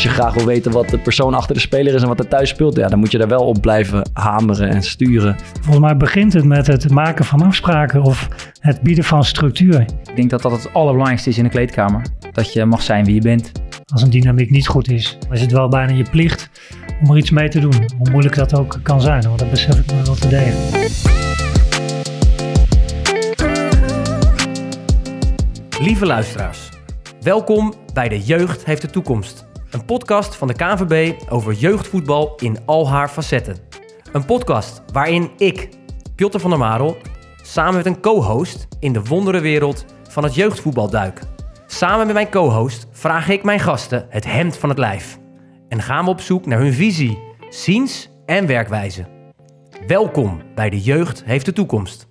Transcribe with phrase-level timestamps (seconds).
[0.00, 2.28] als je graag wil weten wat de persoon achter de speler is en wat er
[2.28, 5.36] thuis speelt, ja, dan moet je daar wel op blijven hameren en sturen.
[5.52, 8.28] Volgens mij begint het met het maken van afspraken of
[8.60, 9.80] het bieden van structuur.
[9.80, 12.02] Ik denk dat dat het allerbelangrijkste is in de kleedkamer.
[12.32, 13.52] Dat je mag zijn wie je bent.
[13.92, 16.50] Als een dynamiek niet goed is, is het wel bijna je plicht
[17.02, 17.84] om er iets mee te doen.
[17.98, 20.54] Hoe moeilijk dat ook kan zijn, want dat besef ik me wel te delen.
[25.80, 26.68] Lieve luisteraars,
[27.20, 29.48] welkom bij De Jeugd heeft de toekomst.
[29.70, 33.56] Een podcast van de KNVB over jeugdvoetbal in al haar facetten.
[34.12, 35.68] Een podcast waarin ik,
[36.14, 36.96] Piotr van der Marel,
[37.42, 41.20] samen met een co-host in de wonderenwereld van het jeugdvoetbal duik.
[41.66, 45.18] Samen met mijn co-host vraag ik mijn gasten het hemd van het lijf.
[45.68, 49.06] En gaan we op zoek naar hun visie, ziens en werkwijze.
[49.86, 52.08] Welkom bij De Jeugd heeft de toekomst.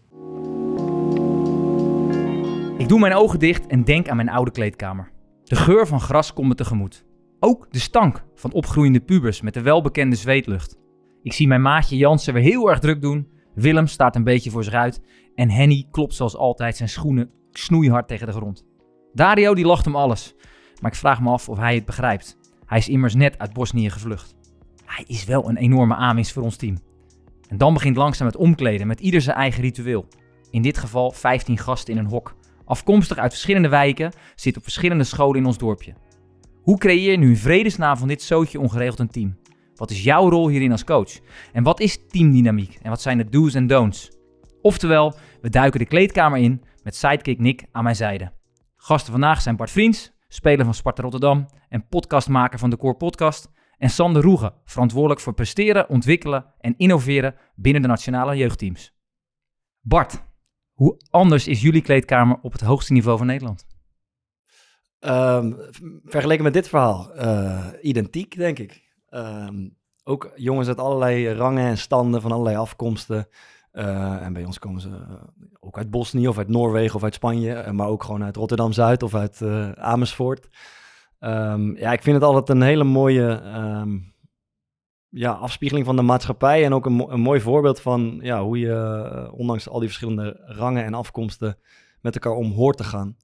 [2.78, 5.12] Ik doe mijn ogen dicht en denk aan mijn oude kleedkamer.
[5.44, 7.08] De geur van gras komt me tegemoet.
[7.42, 10.78] Ook de stank van opgroeiende pubers met de welbekende zweetlucht.
[11.24, 13.28] Ik zie mijn maatje Jansen weer heel erg druk doen.
[13.56, 15.02] Willem staat een beetje voor zich uit.
[15.36, 18.66] En Henny klopt zoals altijd zijn schoenen snoeihard tegen de grond.
[19.14, 20.36] Dario die lacht om alles.
[20.82, 22.38] Maar ik vraag me af of hij het begrijpt.
[22.66, 24.36] Hij is immers net uit Bosnië gevlucht.
[24.86, 26.78] Hij is wel een enorme aanwinst voor ons team.
[27.48, 30.08] En dan begint langzaam het omkleden met ieder zijn eigen ritueel.
[30.52, 32.36] In dit geval 15 gasten in een hok.
[32.66, 35.94] Afkomstig uit verschillende wijken, zit op verschillende scholen in ons dorpje.
[36.70, 39.38] Hoe creëer je nu vredesnaam van dit zootje ongeregeld een team?
[39.76, 41.20] Wat is jouw rol hierin als coach?
[41.54, 42.80] En wat is teamdynamiek?
[42.82, 44.12] En wat zijn de do's en don'ts?
[44.62, 48.32] Oftewel, we duiken de kleedkamer in met sidekick Nick aan mijn zijde.
[48.76, 53.52] Gasten vandaag zijn Bart Vriends, speler van Sparta Rotterdam en podcastmaker van de Core Podcast.
[53.78, 58.94] En Sander Roegen, verantwoordelijk voor presteren, ontwikkelen en innoveren binnen de nationale jeugdteams.
[59.82, 60.24] Bart,
[60.74, 63.79] hoe anders is jullie kleedkamer op het hoogste niveau van Nederland?
[65.08, 65.58] Um,
[66.06, 68.84] vergeleken met dit verhaal, uh, identiek denk ik.
[69.10, 73.28] Um, ook jongens uit allerlei rangen en standen, van allerlei afkomsten.
[73.74, 74.90] Uh, en bij ons komen ze
[75.60, 79.16] ook uit Bosnië of uit Noorwegen of uit Spanje, maar ook gewoon uit Rotterdam-Zuid of
[79.16, 79.42] uit
[79.76, 80.48] Amersfoort.
[81.20, 83.42] Um, ja, ik vind het altijd een hele mooie
[85.10, 89.30] ja, afspiegeling van de maatschappij en ook een, een mooi voorbeeld van ja, hoe je,
[89.34, 91.58] ondanks al die verschillende rangen en afkomsten,
[92.02, 93.18] met elkaar om hoort te gaan.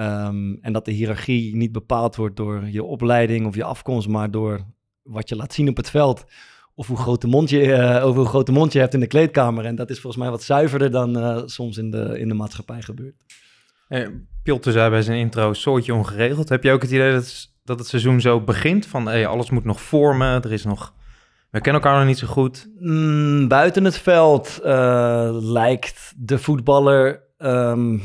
[0.00, 4.30] Um, en dat de hiërarchie niet bepaald wordt door je opleiding of je afkomst, maar
[4.30, 4.60] door
[5.02, 6.24] wat je laat zien op het veld.
[6.74, 9.00] Of hoe groot de mond je, uh, over hoe groot de mond je hebt in
[9.00, 9.64] de kleedkamer.
[9.64, 12.82] En dat is volgens mij wat zuiverder dan uh, soms in de, in de maatschappij
[12.82, 13.24] gebeurt.
[13.88, 14.10] Hey,
[14.42, 16.48] Pilte zei bij zijn intro, soortje ongeregeld.
[16.48, 18.86] Heb je ook het idee dat, dat het seizoen zo begint?
[18.86, 20.94] Van hey, alles moet nog vormen, er is nog...
[21.50, 22.68] We kennen elkaar nog niet zo goed.
[22.78, 28.02] Mm, buiten het veld uh, lijkt de voetballer um,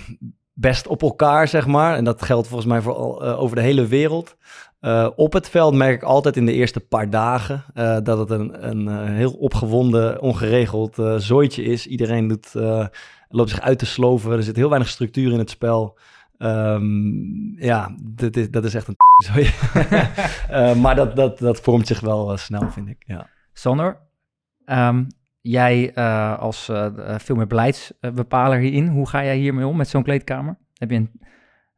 [0.53, 1.96] best op elkaar, zeg maar.
[1.96, 4.38] En dat geldt volgens mij voor, uh, over de hele wereld.
[4.81, 8.30] Uh, op het veld merk ik altijd in de eerste paar dagen uh, dat het
[8.30, 11.88] een, een heel opgewonden, ongeregeld zooitje is.
[11.88, 12.53] Iedereen doet,
[13.30, 14.31] loopt zich uit te sloven.
[14.31, 15.97] Er zit heel weinig structuur in het spel.
[16.38, 18.96] Um, ja, dat is, dat is echt een
[20.81, 23.03] maar dat, dat, dat vormt zich wel snel, vind ik.
[23.08, 23.28] Ja.
[23.53, 24.00] Sander,
[24.66, 25.08] um,
[25.45, 26.87] Jij uh, als uh,
[27.17, 30.57] veel meer beleidsbepaler hierin, hoe ga jij hiermee om met zo'n kleedkamer?
[30.73, 31.11] Heb je een,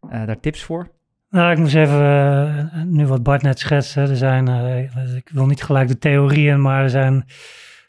[0.10, 0.92] daar tips voor?
[1.30, 4.48] Nou, ik moest even, nu wat Bart net schetste, er zijn,
[5.16, 7.24] ik wil niet gelijk de theorieën, maar er zijn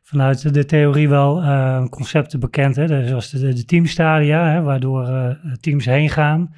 [0.03, 1.43] vanuit de theorie wel
[1.89, 3.07] concepten bekend, hè?
[3.07, 6.55] zoals de, de teamstadia, hè, waardoor teams heen gaan.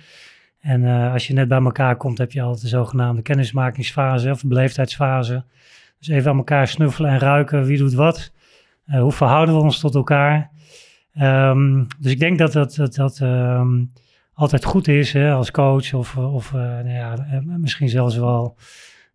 [0.61, 5.45] En als je net bij elkaar komt, heb je altijd de zogenaamde kennismakingsfase of beleefdheidsfase.
[5.99, 8.33] Dus even aan elkaar snuffelen en ruiken, wie doet wat.
[8.91, 10.51] Uh, hoe verhouden we ons tot elkaar?
[11.21, 13.93] Um, dus ik denk dat dat, dat, um,
[14.33, 18.57] altijd goed is hè, als coach of, of uh, nou ja, eh, misschien zelfs wel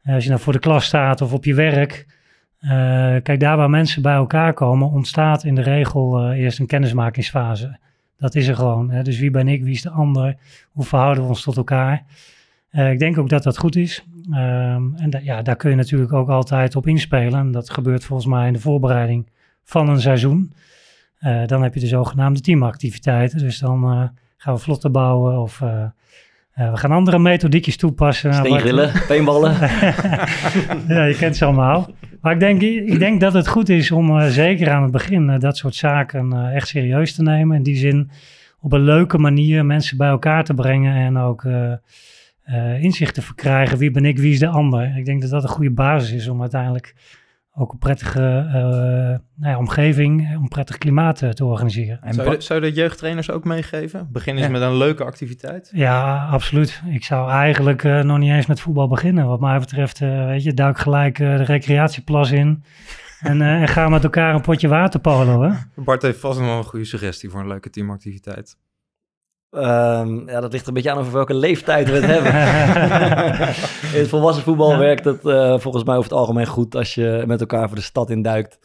[0.06, 2.22] als je nou voor de klas staat of op je werk.
[3.24, 7.80] Kijk, daar waar mensen bij elkaar komen, ontstaat in de regel eerst een kennismakingsfase.
[8.18, 8.90] Dat is er gewoon.
[8.90, 9.02] Hè?
[9.02, 10.36] Dus wie ben ik, wie is de ander?
[10.72, 12.04] Hoe verhouden we ons tot elkaar?
[12.72, 14.06] ik denk ook dat dat goed is.
[14.30, 17.40] Um, en ja, daar kun je natuurlijk ook altijd op inspelen.
[17.40, 19.28] En dat gebeurt volgens mij in de voorbereiding
[19.64, 20.54] van een seizoen.
[21.26, 23.40] Uh, dan heb je de zogenaamde teamactiviteiten.
[23.40, 24.04] Dus dan uh,
[24.38, 25.86] gaan we vlotten bouwen of uh,
[26.54, 28.34] we gaan andere methodiekjes toepassen.
[28.34, 29.52] Steengrillen, peenballen.
[30.88, 31.90] ja, je kent ze allemaal.
[32.22, 35.58] Maar ik denk, ik denk dat het goed is om zeker aan het begin dat
[35.58, 37.58] soort zaken echt serieus te nemen.
[37.58, 38.12] In die zin
[38.60, 41.48] op een leuke manier mensen bij elkaar te brengen en ook
[42.80, 43.78] inzicht te verkrijgen.
[43.78, 44.98] Wie ben ik, wie is de ander?
[44.98, 46.94] Ik denk dat dat een goede basis is om uiteindelijk
[47.56, 48.54] ook een prettige eh,
[49.36, 52.02] nou ja, omgeving, een prettig klimaat eh, te organiseren.
[52.02, 54.08] En Zou je, zou je dat jeugdtrainers ook meegeven?
[54.12, 54.52] Begin eens Ja.
[54.52, 55.70] met een leuke activiteit.
[55.74, 56.82] Ja, absoluut.
[56.90, 59.28] Ik zou eigenlijk eh, nog niet eens met voetbal beginnen.
[59.28, 62.64] Wat mij betreft, eh, weet je, duik gelijk eh, de recreatieplas in.
[63.24, 65.50] En, eh, en ga met elkaar een potje waterpolo, hè?
[65.76, 68.58] Bart heeft vast nog wel een goede suggestie voor een leuke teamactiviteit.
[69.54, 72.34] Ehm, ja, dat ligt er een beetje aan over welke leeftijd we het hebben.
[73.96, 77.24] in het volwassen voetbal werkt het eh, volgens mij over het algemeen goed als je
[77.28, 78.60] met elkaar voor de stad induikt.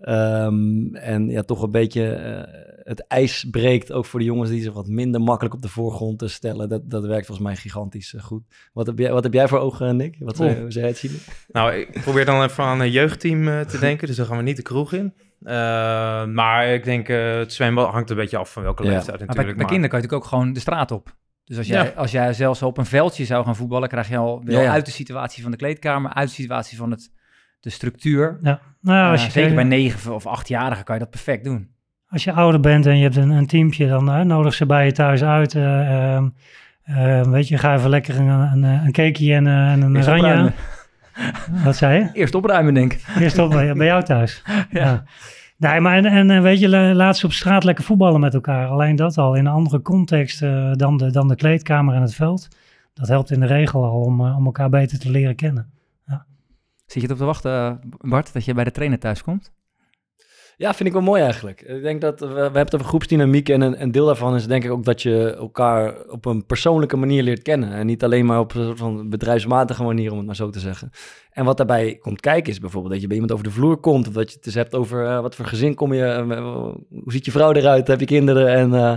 [0.00, 4.62] Ehm en ja, toch een beetje eh, het ijs breekt, ook voor de jongens die
[4.62, 6.68] zich wat minder makkelijk op de voorgrond te stellen.
[6.68, 8.42] Dat, dat werkt volgens mij gigantisch eh, goed.
[8.72, 10.16] Wat heb jij, wat heb jij voor ogen, Nick?
[10.18, 11.18] Wat zou, jij het zien?
[11.48, 14.56] Nou, ik probeer dan even aan een jeugdteam te denken, dus dan gaan we niet
[14.56, 15.14] de kroeg in.
[15.44, 18.88] Eh, maar ik denk, eh, het zwembad hangt een beetje af van welke Ja.
[18.88, 19.56] leeftijd Maar natuurlijk.
[19.56, 21.14] bij, bij kinderen kan je natuurlijk ook gewoon de straat op.
[21.44, 21.92] Dus als jij, Ja.
[21.96, 24.70] als jij zelfs op een veldje zou gaan voetballen, krijg je al wel Ja, ja.
[24.72, 27.10] uit de situatie van de kleedkamer, uit de situatie van het,
[27.60, 28.38] de structuur.
[28.42, 28.60] Ja.
[28.80, 31.72] Nou, ja, als Eh, je, zeker bij negen of achtjarigen kan je dat perfect doen.
[32.08, 34.84] als je ouder bent en je hebt een, een teampje, dan eh, nodig ze bij
[34.84, 35.54] je thuis uit.
[35.54, 36.28] eh, ehm,
[36.82, 40.08] eh, weet je, ga even lekker een, een, een cakeje en, eh, en een Eerst
[40.08, 40.52] oranje.
[41.64, 42.10] Wat zei je?
[42.12, 43.04] Eerst opruimen, denk ik.
[43.18, 44.42] Eerst op bij, jou thuis.
[44.70, 45.04] Ja.
[45.56, 48.34] Nee, maar en, en eh, weet je, la- laat ze op straat lekker voetballen met
[48.34, 48.66] elkaar.
[48.68, 52.14] Alleen dat al in een andere context eh, dan, de, dan de kleedkamer en het
[52.14, 52.48] veld.
[52.94, 55.72] Dat helpt in de regel al om, eh, om elkaar beter te leren kennen.
[56.86, 59.52] Zit je erop te wachten, Bart, dat je bij de trainer thuis komt?
[60.56, 61.60] Ja, vind ik wel mooi eigenlijk.
[61.60, 64.70] Ik denk dat we, hebben het over groepsdynamiek en een, deel daarvan is denk ik
[64.70, 67.72] ook dat je elkaar op een persoonlijke manier leert kennen.
[67.72, 70.60] En niet alleen maar op een soort van bedrijfsmatige manier, om het maar zo te
[70.60, 70.90] zeggen.
[71.30, 74.08] En wat daarbij komt kijken is bijvoorbeeld dat je bij iemand over de vloer komt.
[74.08, 76.52] Of dat je het eens hebt over eh, wat voor gezin kom je, eh,
[76.88, 78.96] hoe ziet je vrouw eruit, heb je kinderen en eh,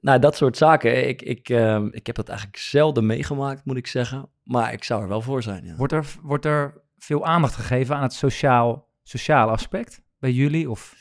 [0.00, 1.08] nou, dat soort zaken.
[1.08, 4.28] Ik, ik, eh, ik heb dat eigenlijk zelden meegemaakt, moet ik zeggen.
[4.42, 5.76] Maar ik zou er wel voor zijn, ja.
[5.76, 10.70] Wordt er, wordt er veel aandacht gegeven aan het sociaal, sociale aspect jullie?
[10.70, 10.94] Of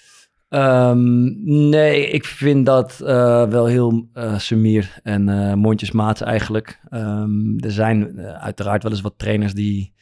[0.49, 1.23] Ehm,
[1.69, 6.79] nee, ik vind dat eh, wel heel eh sumier en eh mondjesmaat eigenlijk.
[6.89, 9.93] Ehm, er zijn uiteraard wel eens wat trainers die,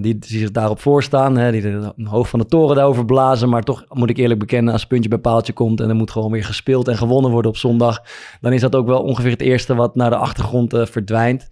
[0.00, 1.36] die, die zich daarop voorstaan.
[1.36, 3.48] Hè, die de hoofd van de toren daarover blazen.
[3.48, 5.80] Maar toch moet ik eerlijk bekennen, als puntje bij paaltje komt...
[5.80, 8.02] en er moet gewoon weer gespeeld en gewonnen worden op zondag...
[8.40, 11.48] dan is dat ook wel ongeveer het eerste wat naar de achtergrond verdwijnt.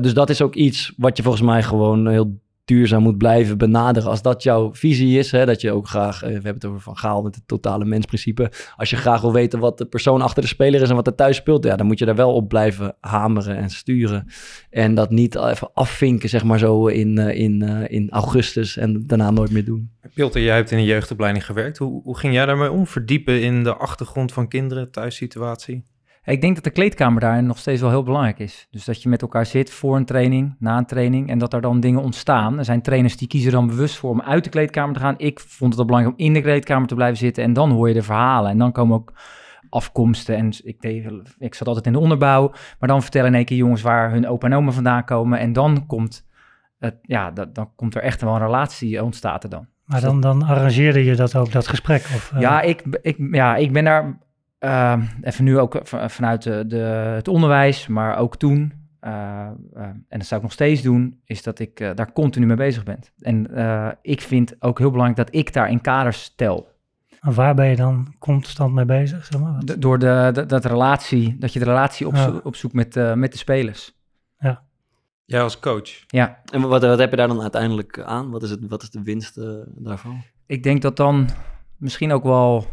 [0.00, 4.10] Dus dat is ook iets wat je volgens mij gewoon heel duurzaam moet blijven benaderen.
[4.10, 6.80] Als dat jouw visie is, hè, dat je ook graag, eh, we hebben het over
[6.80, 8.50] Van Gaal met het totale mensprincipe.
[8.76, 11.14] Als je graag wil weten wat de persoon achter de speler is en wat er
[11.14, 14.26] thuis speelt, ja, dan moet je daar wel op blijven hameren en sturen.
[14.70, 19.06] En dat niet even afvinken, zeg maar zo in, eh, in, eh, in augustus en
[19.06, 19.90] daarna nooit meer doen.
[20.14, 21.78] Pilter, jij hebt in een jeugdopleiding gewerkt.
[21.78, 22.86] Hoe, hoe ging jij daarmee om?
[22.86, 25.82] Verdiepen in de achtergrond van kinderen, thuissituatie?
[26.26, 28.66] Ik denk dat de kleedkamer daar nog steeds wel heel belangrijk is.
[28.70, 31.60] Dus dat je met elkaar zit voor een training, na een training en dat er
[31.60, 32.58] dan dingen ontstaan.
[32.58, 35.14] Er zijn trainers die kiezen dan bewust voor om uit de kleedkamer te gaan.
[35.16, 37.88] Ik vond het wel belangrijk om in de kleedkamer te blijven zitten en dan hoor
[37.88, 38.50] je de verhalen.
[38.50, 39.12] En dan komen ook
[39.70, 41.06] afkomsten en ik, deed,
[41.38, 42.52] ik zat altijd in de onderbouw.
[42.78, 45.38] Maar dan vertellen in één keer jongens waar hun opa en oma vandaan komen.
[45.38, 46.26] En dan komt,
[46.78, 49.66] het, ja, dat, dan komt er echt wel een relatie ontstaat er dan.
[49.84, 52.00] Maar dan, dan arrangeerde je dat ook, dat gesprek?
[52.00, 54.18] Of, eh, Ja, ik, ik, ja, ik ben daar
[54.58, 56.76] eh, even nu ook v- vanuit de, de,
[57.16, 61.42] het onderwijs, maar ook toen, eh, eh, en dat zou ik nog steeds doen, is
[61.42, 62.98] dat ik eh, daar continu mee bezig ben.
[63.20, 66.74] En eh, ik vind ook heel belangrijk dat ik daar in kaders stel.
[67.20, 69.24] En waar ben je dan constant mee bezig?
[69.24, 69.52] Zeg maar?
[69.64, 72.40] Wat- door de, de- dat, relatie, dat je de relatie opzo- Ja.
[72.42, 73.94] opzoekt met, eh, met de spelers.
[75.28, 75.90] Jij als coach.
[76.06, 78.30] Ja, En wat, wat heb je daar dan uiteindelijk aan?
[78.30, 80.22] Wat is, het, wat is de winst eh, daarvan?
[80.46, 81.28] ik denk dat dan
[81.76, 82.66] misschien ook wel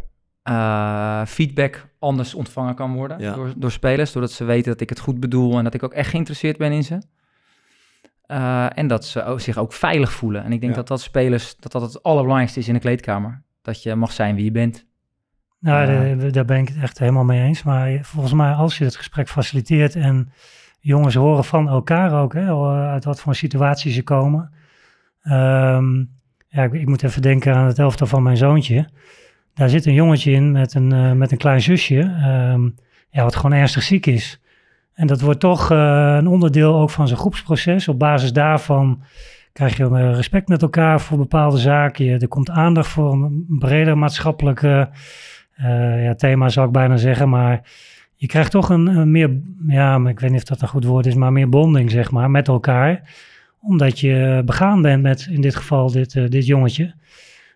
[0.44, 3.34] eh, feedback anders ontvangen kan worden Ja.
[3.34, 4.12] door, door spelers.
[4.12, 6.72] Doordat ze weten dat ik het goed bedoel en dat ik ook echt geïnteresseerd ben
[6.72, 6.98] in ze.
[8.26, 10.44] Eh, en dat ze ook, zich ook veilig voelen.
[10.44, 10.78] En ik denk Ja.
[10.78, 13.42] dat dat spelers, dat dat het allerbelangrijkste is in de kleedkamer.
[13.62, 14.86] Dat je mag zijn wie je bent.
[15.60, 15.86] Nou,
[16.18, 17.64] daar- daar ben ik het echt helemaal mee eens.
[17.64, 20.32] Maar volgens mij, als je het gesprek faciliteert en
[20.80, 22.54] jongens horen van elkaar ook, hè,
[22.90, 24.52] uit wat voor situatie ze komen.
[25.22, 25.98] Ehm,
[26.48, 28.90] ja, ik, ik moet even denken aan het elftal van mijn zoontje.
[29.54, 32.70] Daar zit een jongetje in met een, eh, met een klein zusje, ehm,
[33.10, 34.42] ja, wat gewoon ernstig ziek is.
[34.94, 37.88] En dat wordt toch eh, een onderdeel ook van zijn groepsproces.
[37.88, 39.04] Op basis daarvan
[39.54, 42.22] krijg je eh, respect met elkaar voor bepaalde zaken.
[42.22, 44.90] Er komt aandacht voor een breder maatschappelijke
[45.98, 47.30] ja, thema, zou ik bijna zeggen.
[47.30, 47.62] Maar
[48.16, 51.16] je krijgt toch een, meer, ja, ik weet niet of dat een goed woord is,
[51.16, 53.02] maar meer bonding, zeg maar, met elkaar.
[53.62, 56.94] Omdat je begaan bent met, in dit geval, dit, dit jongetje.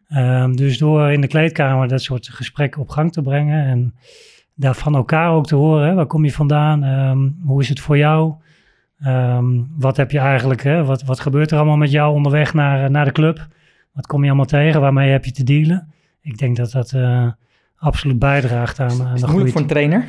[0.07, 3.95] Ehm, dus door in de kleedkamer dat soort gesprekken op gang te brengen en
[4.55, 7.79] daar van elkaar ook te horen, hè, waar kom je vandaan, Ehm, hoe is het
[7.79, 8.33] voor jou,
[8.99, 9.45] Ehm,
[9.77, 12.89] wat heb je eigenlijk, hè, wat, wat gebeurt er allemaal met jou onderweg naar, eh,
[12.89, 13.47] naar de club,
[13.93, 14.81] Wat kom je allemaal tegen?
[14.81, 15.93] Waarmee heb je te dealen?
[16.21, 17.27] Ik denk dat dat eh,
[17.77, 19.31] absoluut bijdraagt aan, aan Is de het groei.
[19.31, 20.05] moeilijk voor een trainer?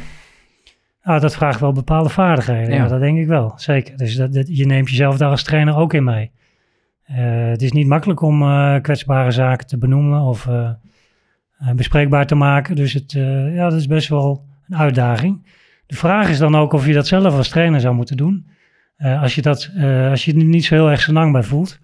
[1.03, 2.75] Nou, dat vraagt wel bepaalde vaardigheden.
[2.75, 2.83] Ja.
[2.83, 3.53] Ja, dat denk ik wel.
[3.57, 3.97] Zeker.
[3.97, 6.31] Dus dat, dat- je neemt jezelf daar als trainer ook in mee.
[7.09, 10.71] Eh, het is niet makkelijk om eh, kwetsbare zaken te benoemen of eh,
[11.75, 12.77] bespreekbaar te maken.
[12.77, 13.13] Dus het,
[13.53, 15.57] ja, dat is best wel een uitdaging.
[15.87, 18.47] De vraag is dan ook of je dat zelf als trainer zou moeten doen.
[18.99, 19.71] Als, je dat,
[20.11, 21.79] als je er niet zo heel erg lang bij voelt.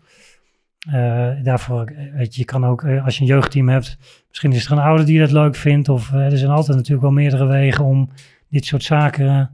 [1.43, 4.78] Daarvoor, weet je, je kan ook, als je een jeugdteam hebt, misschien is er een
[4.78, 5.88] ouder die dat leuk vindt.
[5.88, 8.11] Of er zijn altijd natuurlijk wel meerdere wegen om
[8.49, 9.50] dit soort zaken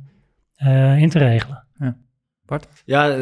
[0.97, 1.65] in te regelen.
[2.85, 3.17] Ja, eh,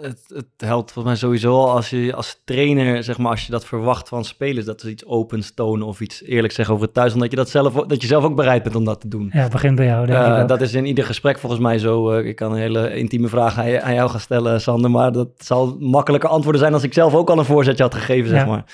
[0.00, 3.50] het, het helpt volgens mij sowieso al als je als trainer, zeg maar, als je
[3.52, 6.94] dat verwacht van spelers, dat ze iets opens tonen of iets eerlijk zeggen over het
[6.94, 9.30] thuis, omdat je dat zelf, dat je zelf ook bereid bent om dat te doen.
[9.32, 11.78] Ja, het begint bij jou, denk Eh, ik dat is in ieder gesprek volgens mij
[11.78, 12.10] zo.
[12.10, 14.90] eh, ik kan een hele intieme vraag aan, jou gaan stellen, Sander.
[14.90, 18.28] Maar dat zal makkelijker antwoorden zijn als ik zelf ook al een voorzetje had gegeven,
[18.28, 18.64] zeg Ja, maar.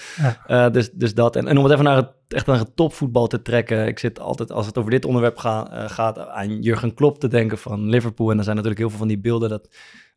[0.47, 0.71] ja.
[0.71, 1.37] Dus, dus dat.
[1.37, 3.87] En, en om het even naar het, echt naar het topvoetbal te trekken.
[3.87, 7.59] Ik zit altijd, als het over dit onderwerp eh, gaat, aan Jurgen Klopp te denken
[7.59, 8.31] van Liverpool.
[8.31, 9.69] En er zijn natuurlijk heel veel van die beelden dat...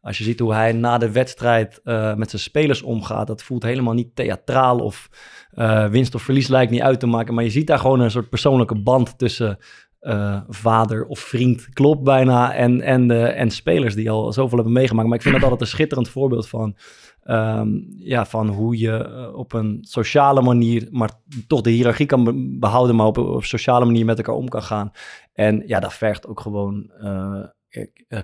[0.02, 3.64] Als je ziet hoe hij na de wedstrijd eh, met zijn spelers omgaat, dat voelt
[3.64, 5.10] helemaal niet theatraal of
[5.52, 7.34] eh, winst of verlies lijkt niet uit te maken.
[7.34, 9.58] Maar je ziet daar gewoon een soort persoonlijke band tussen
[10.04, 15.08] eh, vader of vriend, klopt bijna, en, en, en spelers die al zoveel hebben meegemaakt.
[15.08, 16.76] Maar ik vind dat altijd een schitterend voorbeeld van,
[17.24, 21.12] ehm, ja, van hoe je eh, op een sociale manier, maar
[21.48, 24.48] toch de hiërarchie kan be- behouden, maar op op een sociale manier met elkaar om
[24.50, 24.92] kan gaan.
[25.34, 27.44] En ja, dat vergt ook gewoon, eh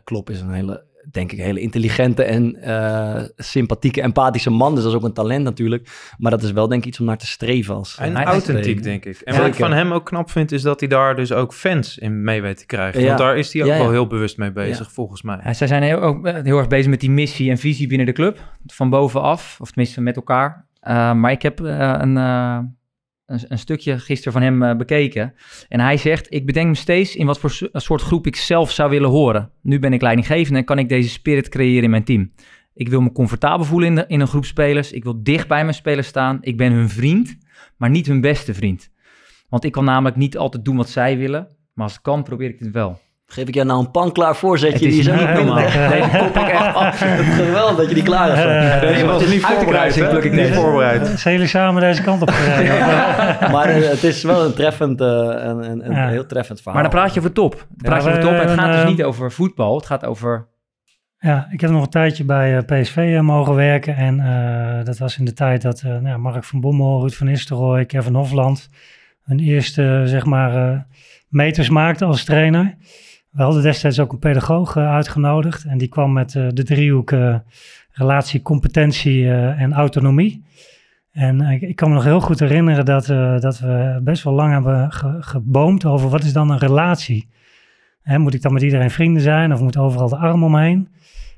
[0.04, 4.74] Klopp is een hele, denk ik, hele intelligente en eh, sympathieke, empathische man.
[4.76, 5.90] Dus dat is ook een talent natuurlijk.
[6.18, 8.84] Maar dat is wel denk ik iets om naar te streven als En Hij- authentiek,
[8.84, 9.20] denk ik.
[9.20, 11.98] En wat ik van hem ook knap vind, is dat hij daar dus ook fans
[11.98, 13.02] in mee weet te krijgen.
[13.02, 13.08] Ja.
[13.08, 13.82] Want daar is hij ook Ja, ja.
[13.82, 15.40] wel heel bewust mee bezig, volgens mij.
[15.44, 18.06] Ja, zij zijn heel, ook eh, heel erg bezig met die missie en visie binnen
[18.08, 18.40] de club.
[18.66, 20.68] Van bovenaf, of tenminste met elkaar.
[20.80, 22.60] Eh, maar ik heb eh, een, eh,
[23.30, 25.34] een, een stukje gisteren van hem eh, bekeken.
[25.68, 28.72] En hij zegt, ik bedenk me steeds in wat voor so- soort groep ik zelf
[28.72, 29.52] zou willen horen.
[29.62, 32.32] Nu ben ik leidinggevende en kan ik deze spirit creëren in mijn team.
[32.74, 34.92] Ik wil me comfortabel voelen in, in een groep spelers.
[34.92, 36.38] Ik wil dicht bij mijn spelers staan.
[36.42, 37.38] Ik ben hun vriend,
[37.78, 38.90] maar niet hun beste vriend.
[39.50, 41.48] Want ik kan namelijk niet altijd doen wat zij willen.
[41.74, 43.00] Maar als het kan, probeer ik het wel.
[43.32, 44.86] Geef ik jou nou een panklaar voorzetje?
[44.86, 45.56] Het is die zo niet normaal.
[45.90, 47.00] Deze kop ik echt af.
[47.04, 48.82] Het is geweldig dat je die klaar hebt.
[48.84, 50.12] Eh, Deze was het is niet uit de voorbereid, kruising, hè?
[50.12, 51.20] pluk ik Niet voorbereid.
[51.20, 52.78] Zijn jullie samen deze kant op gereden?
[53.54, 56.08] maar eh, het is wel een treffend, eh, een, een, een Ja.
[56.08, 56.82] heel treffend verhaal.
[56.82, 57.54] Maar dan praat je over top.
[57.54, 58.32] Dan praat je over top.
[58.32, 59.76] En het gaat dus eh, niet over voetbal.
[59.76, 60.48] Het gaat over...
[61.20, 63.96] Ja, ik heb nog een tijdje bij PSV mogen werken.
[63.96, 67.28] En eh, dat was in de tijd dat eh, nou, Mark van Bommel, Ruud van
[67.28, 68.70] Nistelrooy, Kevin Hofland
[69.24, 70.80] hun eerste zeg maar, eh,
[71.28, 72.76] meters maakten als trainer.
[73.30, 75.64] We hadden destijds ook een pedagoog eh, uitgenodigd.
[75.64, 77.36] En die kwam met eh, de driehoek eh,
[77.92, 80.46] relatie, competentie en autonomie.
[81.12, 83.06] En ik, kan me nog heel goed herinneren dat,
[83.42, 87.30] dat we best wel lang hebben ge- geboomd over wat is dan een relatie.
[88.02, 90.90] Hè, moet ik dan met iedereen vrienden zijn of moet overal de arm omheen?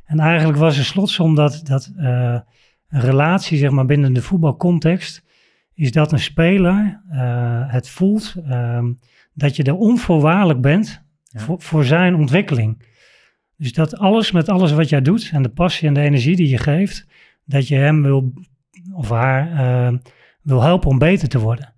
[0.06, 2.44] En eigenlijk was de slotsom dat, dat een
[2.90, 5.24] relatie zeg maar, binnen de voetbalcontext
[5.74, 7.02] is dat een speler
[7.68, 8.92] het voelt ehm,
[9.34, 12.90] dat je er onvoorwaardelijk bent Voor, zijn ontwikkeling.
[13.58, 16.50] Dus dat alles met alles wat jij doet en de passie en de energie die
[16.50, 17.08] je geeft,
[17.46, 18.34] dat je hem wil
[18.94, 19.98] of haar eh,
[20.42, 21.74] wil helpen om beter te worden.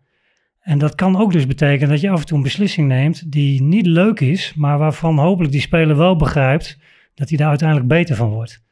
[0.60, 3.62] En dat kan ook dus betekenen dat je af en toe een beslissing neemt die
[3.62, 6.80] niet leuk is, maar waarvan hopelijk die speler wel begrijpt
[7.14, 8.64] dat hij daar uiteindelijk beter van wordt.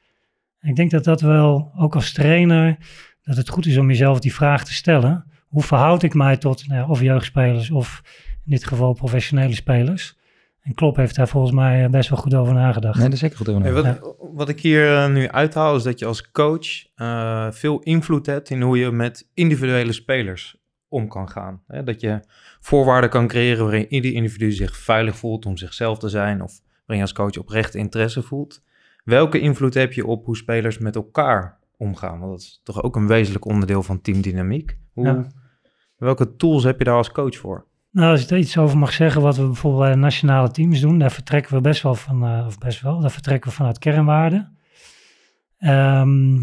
[0.61, 2.77] Ik denk dat dat wel, ook als trainer,
[3.21, 5.25] dat het goed is om jezelf die vraag te stellen.
[5.47, 8.01] Hoe verhoud ik mij tot nou ja, of jeugdspelers of
[8.45, 10.19] in dit geval professionele spelers?
[10.62, 13.00] En Klopp heeft daar volgens mij best wel goed over nagedacht.
[13.00, 16.06] dat is zeker goed Hey, wat, wat ik hier eh, nu uithaal is dat je
[16.06, 21.62] als coach eh, veel invloed hebt in hoe je met individuele spelers om kan gaan.
[21.68, 21.84] Hè?
[21.84, 22.20] Dat je
[22.60, 26.96] voorwaarden kan creëren waarin ieder individu zich veilig voelt om zichzelf te zijn of waarin
[26.96, 28.63] je als coach oprecht interesse voelt.
[29.03, 32.20] Welke invloed heb je op hoe spelers met elkaar omgaan?
[32.20, 34.77] Want dat is toch ook een wezenlijk onderdeel van teamdynamiek.
[34.94, 35.27] Hoe, Ja.
[35.98, 37.65] Welke tools heb je daar als coach voor?
[37.91, 40.79] Nou, als ik er iets over mag zeggen, wat we bijvoorbeeld bij de nationale teams
[40.79, 43.79] doen, daar vertrekken we best wel van, eh, of best wel, daar vertrekken we vanuit
[43.79, 44.57] kernwaarden.
[45.57, 46.38] Ehm,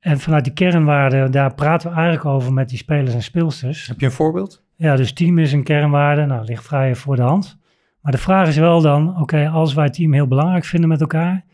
[0.00, 3.86] en vanuit die kernwaarden, daar praten we eigenlijk over met die spelers en speelsters.
[3.86, 4.62] Heb je een voorbeeld?
[4.76, 7.58] Ja, dus team is een kernwaarde, nou, ligt vrij voor de hand.
[8.00, 11.44] Maar de vraag is wel dan, oké, als wij team heel belangrijk vinden met elkaar,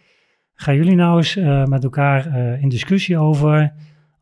[0.55, 3.73] gaan jullie nou eens eh, met elkaar eh, in discussie over,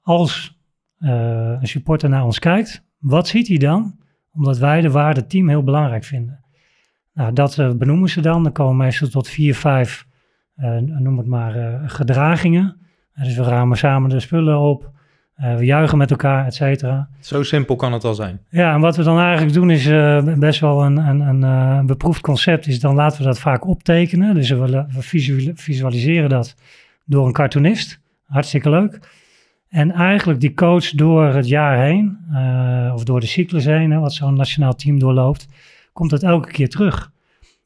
[0.02, 0.54] als
[0.98, 3.98] een supporter naar ons kijkt, wat ziet hij dan?
[4.36, 6.40] Omdat wij de waarde team heel belangrijk vinden.
[7.14, 8.42] Nou, dat eh, benoemen ze dan.
[8.42, 10.06] Dan komen meestal tot vier, vijf,
[10.56, 12.76] eh, noem het maar, eh, gedragingen.
[13.14, 14.94] Dus we ramen samen de spullen op.
[15.36, 17.08] We juichen met elkaar, et cetera.
[17.20, 18.40] Zo simpel kan het al zijn.
[18.48, 19.84] Ja, en wat we dan eigenlijk doen is
[20.38, 22.66] best wel een, een, een beproefd concept.
[22.66, 24.34] Is dan laten we dat vaak optekenen.
[24.34, 26.54] Dus we, we visuali- visualiseren dat
[27.04, 28.00] door een cartoonist.
[28.26, 28.98] Hartstikke leuk.
[29.76, 33.98] En eigenlijk die coach door het jaar heen, eh, of door de cyclus heen, hè,
[33.98, 35.48] wat zo'n nationaal team doorloopt,
[35.92, 37.12] komt het elke keer terug.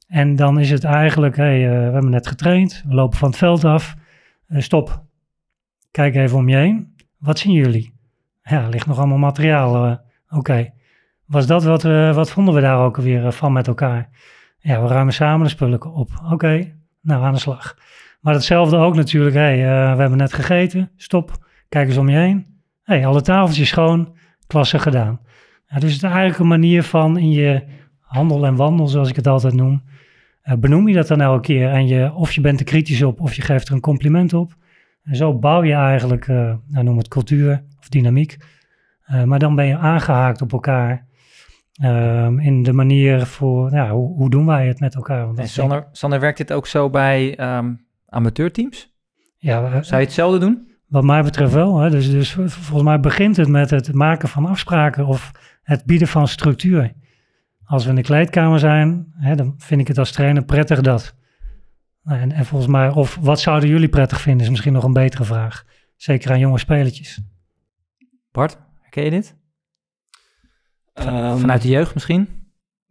[0.08, 3.38] En dan is het eigenlijk, hey, eh, we hebben net getraind, we lopen van het
[3.38, 3.96] veld af.
[4.46, 5.02] Eh, stop,
[5.90, 6.94] kijk even om je heen.
[7.18, 7.92] Wat zien jullie?
[8.42, 10.00] Ja, er ligt nog allemaal materiaal.
[10.28, 10.72] Oké,
[11.24, 11.82] was dat wat,
[12.14, 14.08] wat vonden we daar ook weer van met elkaar?
[14.58, 16.10] Ja, we ruimen samen de spullen op.
[16.30, 17.76] Oké, nou aan de slag.
[18.20, 19.56] Maar hetzelfde ook natuurlijk, hey,
[19.94, 22.46] we hebben net gegeten, stop, kijk eens om je heen.
[22.82, 25.20] hey, alle tafeltjes schoon, klasse gedaan.
[25.66, 27.62] Ja, dus het is eigenlijk een manier van in je
[27.98, 29.82] handel en wandel, zoals ik het altijd noem,
[30.42, 31.68] eh, benoem je dat dan elke keer.
[31.68, 34.56] En je, of je bent er kritisch op, of je geeft er een compliment op.
[35.02, 38.36] En zo bouw je eigenlijk, eh, nou, noem het cultuur of dynamiek.
[39.04, 41.08] Eh, maar dan ben je aangehaakt op elkaar
[41.72, 45.26] ehm, in de manier voor, ja, hoe, hoe doen wij het met elkaar?
[45.26, 47.74] Want En Sander, Sander, werkt dit ook zo bij ehm,
[48.08, 48.94] amateurteams?
[49.38, 50.69] ja, Zou je hetzelfde doen?
[50.90, 51.78] Wat mij betreft wel.
[51.78, 51.90] Hè.
[51.90, 55.30] Dus, dus volgens mij begint het met het maken van afspraken of
[55.62, 56.92] het bieden van structuur.
[57.64, 61.14] Als we in de kleedkamer zijn, hè, dan vind ik het als trainer prettig dat.
[62.02, 64.92] Nou, En, en volgens mij, of wat zouden jullie prettig vinden, is misschien nog een
[64.92, 65.64] betere vraag.
[65.96, 67.20] Zeker aan jonge spelertjes.
[68.32, 69.36] Bart, herken je dit?
[70.92, 72.39] Ehm, Vanuit de jeugd misschien?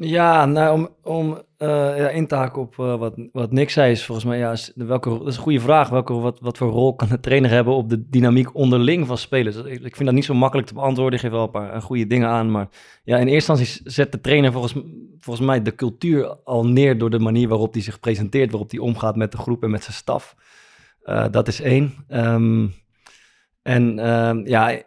[0.01, 3.91] Ja, nou, om, om eh, ja, in te haken op eh, wat, wat Nick zei,
[3.91, 5.89] is volgens mij, ja, welke, dat is een goede vraag.
[5.89, 9.55] Welke, wat, wat voor rol kan de trainer hebben op de dynamiek onderling van spelers?
[9.55, 11.13] Ik, vind dat niet zo makkelijk te beantwoorden.
[11.13, 12.51] Ik geef wel een paar eh, goede dingen aan.
[12.51, 12.69] Maar
[13.03, 14.73] ja, in eerste instantie zet de trainer volgens,
[15.19, 18.79] volgens mij de cultuur al neer door de manier waarop hij zich presenteert, waarop hij
[18.79, 20.35] omgaat met de groep en met zijn staf.
[21.31, 21.93] Dat is één.
[22.07, 22.67] Ehm,
[23.61, 24.81] en ehm, ja,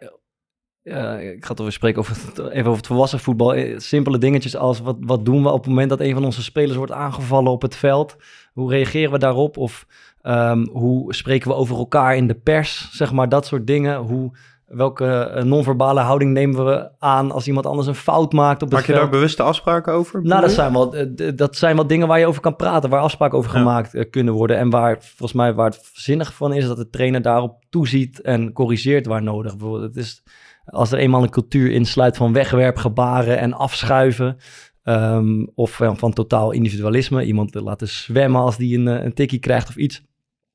[0.83, 3.53] ja, ik ga het over spreken over het, even over het volwassen voetbal.
[3.53, 6.43] Eh, Simpele dingetjes als wat, wat doen we op het moment dat een van onze
[6.43, 8.15] spelers wordt aangevallen op het veld?
[8.53, 9.57] Hoe reageren we daarop?
[9.57, 9.85] Of
[10.21, 12.89] ehm, hoe spreken we over elkaar in de pers?
[12.91, 13.97] Zeg maar dat soort dingen.
[13.97, 14.31] Hoe,
[14.65, 18.77] welke eh, non-verbale houding nemen we aan als iemand anders een fout maakt op het
[18.77, 19.03] Maak je veld?
[19.03, 20.21] daar bewuste afspraken over?
[20.23, 23.01] Nou, dat zijn, wel, eh, dat zijn wel dingen waar je over kan praten, waar
[23.01, 23.57] afspraken over Ja.
[23.57, 24.57] gemaakt eh, kunnen worden.
[24.57, 28.51] En waar volgens mij waar het zinnig van is, dat de trainer daarop toeziet en
[28.53, 29.51] corrigeert waar nodig.
[29.57, 30.23] Bijvoorbeeld, het is,
[30.65, 34.37] als er eenmaal een cultuur insluit van wegwerpgebaren en afschuiven.
[34.83, 39.39] ehm, of van, van totaal individualisme, iemand laten zwemmen als die een, eh, een tikkie
[39.39, 40.03] krijgt of iets.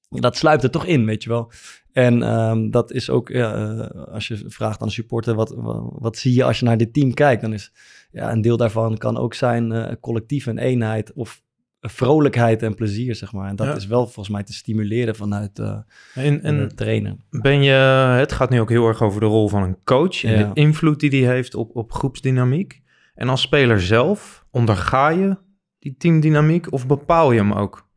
[0.09, 1.51] Dat sluipt er toch in, weet je wel.
[1.93, 5.55] En ehm, dat is ook, eh, als je vraagt aan een supporter, wat,
[5.99, 7.43] wat, zie je als je naar dit team kijkt?
[7.43, 7.73] Dan is
[8.11, 11.43] ja, een deel daarvan kan ook zijn eh, collectief en eenheid of
[11.81, 13.49] vrolijkheid en plezier, zeg maar.
[13.49, 13.75] En dat Ja.
[13.75, 15.79] is wel volgens mij te stimuleren vanuit eh
[16.15, 17.17] En, en de trainer.
[17.31, 17.73] ben je,
[18.19, 20.53] het gaat nu ook heel erg over de rol van een coach en Ja.
[20.53, 22.81] de invloed die die heeft op, op groepsdynamiek.
[23.15, 25.37] En als speler zelf, onderga je
[25.79, 27.89] die teamdynamiek of bepaal je hem ook?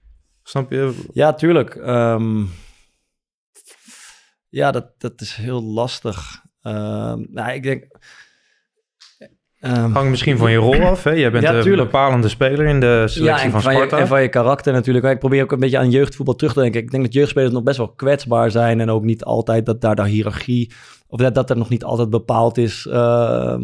[0.44, 1.06] Snap je?
[1.14, 1.76] Ja, tuurlijk.
[1.76, 2.44] Ehm,
[4.50, 6.46] ja, dat, dat is heel lastig.
[6.62, 7.88] Ehm, nou, ik denk...
[9.62, 11.04] ehm, Hangt misschien van je rol af.
[11.04, 11.12] Hè?
[11.12, 11.92] Jij bent Ja, de tuurlijk.
[11.92, 13.98] bepalende speler in de selectie van van, je, Sparta.
[13.98, 15.06] en van je karakter natuurlijk.
[15.06, 16.82] Ik probeer ook een beetje aan jeugdvoetbal terug te denken.
[16.82, 18.80] Ik denk dat jeugdspelers nog best wel kwetsbaar zijn.
[18.80, 20.72] En ook niet altijd dat daar de hiërarchie...
[21.08, 22.86] Of dat, dat er nog niet altijd bepaald is.
[22.92, 23.62] ehm,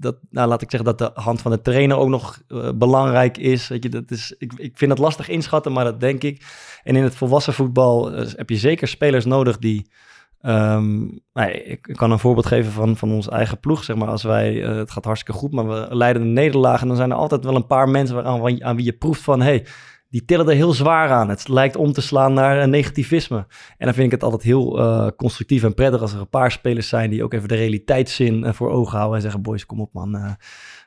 [0.00, 3.38] dat, nou, laat ik zeggen dat de hand van de trainer ook nog eh, belangrijk
[3.38, 3.68] is.
[3.68, 6.42] Weet je, dat is ik, ik vind dat lastig inschatten, maar dat denk ik.
[6.82, 9.86] En in het volwassen voetbal eh, heb je zeker spelers nodig die...
[10.40, 13.84] nou, ik, ik kan een voorbeeld geven van, van onze eigen ploeg.
[13.84, 16.80] Zeg maar, als wij, eh, het gaat hartstikke goed, maar we leiden een nederlaag.
[16.80, 19.40] En dan zijn er altijd wel een paar mensen waaraan, aan wie je proeft van...
[19.40, 19.66] Hey,
[20.10, 21.28] die tillen er heel zwaar aan.
[21.28, 23.36] Het lijkt om te slaan naar een negativisme.
[23.76, 26.50] En dan vind ik het altijd heel eh, constructief en prettig als er een paar
[26.50, 29.80] spelers zijn die ook even de realiteitszin eh, voor ogen houden en zeggen: Boys, kom
[29.80, 30.14] op man.
[30.16, 30.32] eh,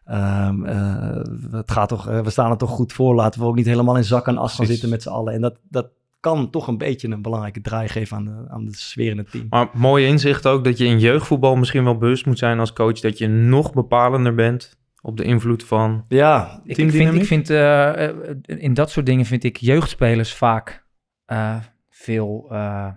[0.06, 3.16] ehm, eh, het gaat toch, eh, we staan er toch goed voor.
[3.16, 5.34] Laten we ook niet helemaal in zak en as gaan zitten met z'n allen.
[5.34, 5.90] En dat, dat
[6.22, 9.32] kan toch een beetje een belangrijke draai geven aan de, aan de sfeer in het
[9.32, 9.48] team.
[9.50, 13.00] Maar mooi inzicht ook dat je in jeugdvoetbal misschien wel bewust moet zijn als coach
[13.00, 16.06] dat je nog bepalender bent op de invloed van.
[16.08, 17.22] Ja, Ik, ik vind, Teamdynamiek?
[17.22, 20.86] ik vind eh, eh, in dat soort dingen vind ik jeugdspelers vaak
[21.26, 21.56] eh,
[21.90, 22.88] veel, eh,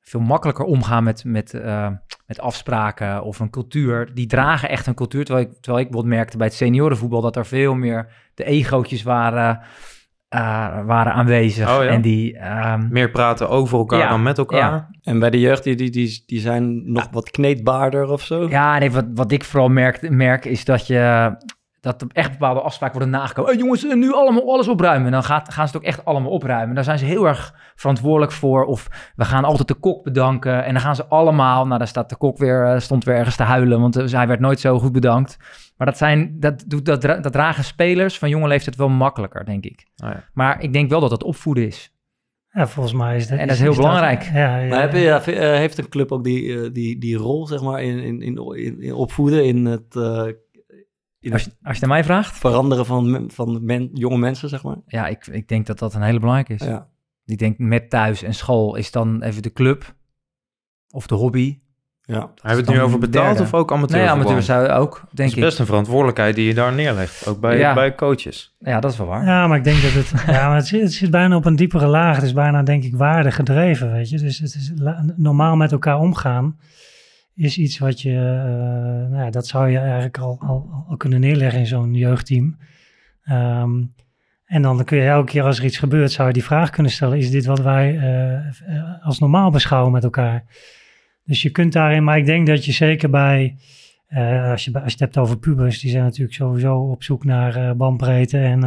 [0.00, 1.90] veel makkelijker omgaan met, met, eh,
[2.26, 4.14] met afspraken of een cultuur.
[4.14, 5.24] Die dragen echt een cultuur.
[5.24, 9.02] Terwijl ik, terwijl ik bijvoorbeeld merkte bij het seniorenvoetbal dat er veel meer de egootjes
[9.02, 9.60] waren,
[10.34, 11.78] eh, waren aanwezig.
[11.78, 11.90] Oh ja?
[11.90, 14.58] En die, ehm, Meer praten over elkaar Ja, dan met elkaar.
[14.58, 14.88] ja.
[15.02, 18.48] en bij de jeugd, die, die, die, die zijn nog wat kneedbaarder of zo.
[18.48, 21.32] Ja, nee, wat, wat ik vooral merk, merk is dat je
[21.84, 23.50] dat er echt bepaalde afspraken worden nagekomen.
[23.50, 25.06] Hey, jongens, nu allemaal alles opruimen.
[25.06, 26.74] En dan gaat, gaan ze het ook echt allemaal opruimen.
[26.74, 28.64] Daar zijn ze heel erg verantwoordelijk voor.
[28.64, 30.64] Of we gaan altijd de kok bedanken.
[30.64, 31.66] En dan gaan ze allemaal...
[31.66, 33.80] Nou, daar staat de kok weer, eh, stond weer ergens te huilen.
[33.80, 35.36] Want eh, hij werd nooit zo goed bedankt.
[35.76, 39.64] Maar dat, zijn, dat, doet, dat, dat dragen spelers van jonge leeftijd wel makkelijker, denk
[39.64, 39.86] ik.
[40.04, 40.24] Oh ja.
[40.32, 41.92] Maar ik denk wel dat dat opvoeden is.
[42.48, 43.38] Ja, volgens mij is dat...
[43.38, 44.22] En dat is heel belangrijk.
[44.22, 46.98] ja, ja, Maar heb je, ja, v- eh, heeft een club ook die, eh, die,
[46.98, 48.38] die rol, zeg maar, in, in,
[48.80, 50.26] in, opvoeden, in het, eh,
[51.20, 54.62] in Als, je- als je naar mij vraagt, veranderen van, van men, jonge mensen, zeg
[54.62, 54.76] maar?
[54.86, 56.68] ja, ik, ik denk dat dat een hele belangrijke is.
[56.68, 56.88] Ja.
[57.24, 59.94] Ik denk met thuis en school is dan even de club
[60.90, 61.58] of de hobby.
[62.06, 62.18] Ja.
[62.18, 63.42] Hebben we het nu over betaald derde.
[63.42, 63.98] of ook amateur?
[63.98, 65.42] Nee, amateur zou ook, Dat denk is ik.
[65.42, 67.74] best een verantwoordelijkheid die je daar neerlegt, ook bij, Ja.
[67.74, 68.54] bij coaches.
[68.58, 69.24] Ja, dat is wel waar.
[69.24, 70.12] Ja, maar ik denk dat het...
[70.36, 72.14] ja, maar het, zit, het zit bijna op een diepere laag.
[72.14, 74.18] Het is bijna, denk ik, waarde gedreven, weet je.
[74.18, 76.56] Dus het is la- normaal met elkaar omgaan
[77.34, 78.10] is iets wat je...
[78.10, 82.56] eh, nou ja, dat zou je eigenlijk al, al, al kunnen neerleggen in zo'n jeugdteam.
[83.24, 83.70] Ehm,
[84.44, 86.92] en dan kun je elke keer als er iets gebeurt, zou je die vraag kunnen
[86.92, 87.18] stellen.
[87.18, 88.44] Is dit wat wij eh, eh,
[89.06, 90.44] als normaal beschouwen met elkaar?
[91.24, 92.04] Dus je kunt daarin...
[92.04, 93.56] Maar ik denk dat je zeker bij...
[94.06, 97.24] eh, als, je, als je het hebt over pubers, die zijn natuurlijk sowieso op zoek
[97.24, 98.62] naar eh, bandbreedte en,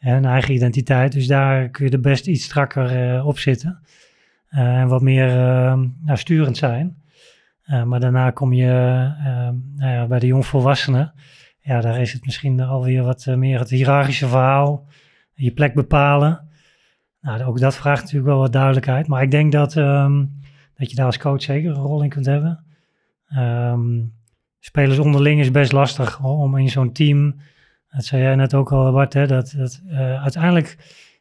[0.00, 1.12] een eigen identiteit.
[1.12, 3.80] Dus daar kun je er best iets strakker op zitten.
[4.48, 5.26] En wat meer
[6.04, 6.96] nou, sturend zijn.
[7.84, 8.66] Maar daarna kom je
[9.76, 11.12] nou ja, bij de jongvolwassenen.
[11.60, 14.86] Ja, daar is het misschien alweer wat meer het hiërarchische verhaal.
[15.34, 16.48] Je plek bepalen.
[17.20, 19.06] Nou, ook dat vraagt natuurlijk wel wat duidelijkheid.
[19.06, 20.24] Maar ik denk dat, ehm,
[20.80, 22.64] dat je daar als coach zeker een rol in kunt hebben.
[23.26, 24.02] Ehm,
[24.58, 27.40] spelers onderling is best lastig hoor, om in zo'n team.
[27.88, 30.76] Dat zei jij net ook al, Bart, hè, dat, dat eh, uiteindelijk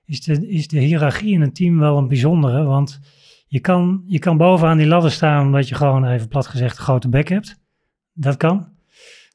[0.05, 2.63] is de, is de hiërarchie in een team wel een bijzondere.
[2.63, 2.99] Want
[3.47, 6.83] je kan, je kan bovenaan die ladder staan omdat je gewoon even plat gezegd een
[6.83, 7.59] grote bek hebt.
[8.13, 8.67] Dat kan.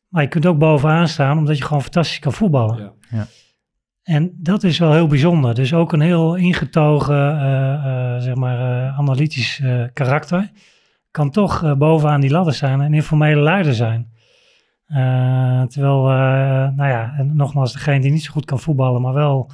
[0.09, 2.79] Maar je kunt ook bovenaan staan omdat je gewoon fantastisch kan voetballen.
[2.79, 2.93] Ja.
[3.11, 3.27] Ja.
[4.05, 5.55] En dat is wel heel bijzonder.
[5.55, 9.63] Dus ook een heel ingetogen, eh, eh, zeg maar, eh, analytisch
[9.93, 10.51] karakter
[11.11, 14.13] kan toch bovenaan die ladder staan en informele leider zijn.
[15.69, 16.03] Terwijl,
[16.77, 19.51] nou ja, en nogmaals, degene die niet zo goed kan voetballen, maar wel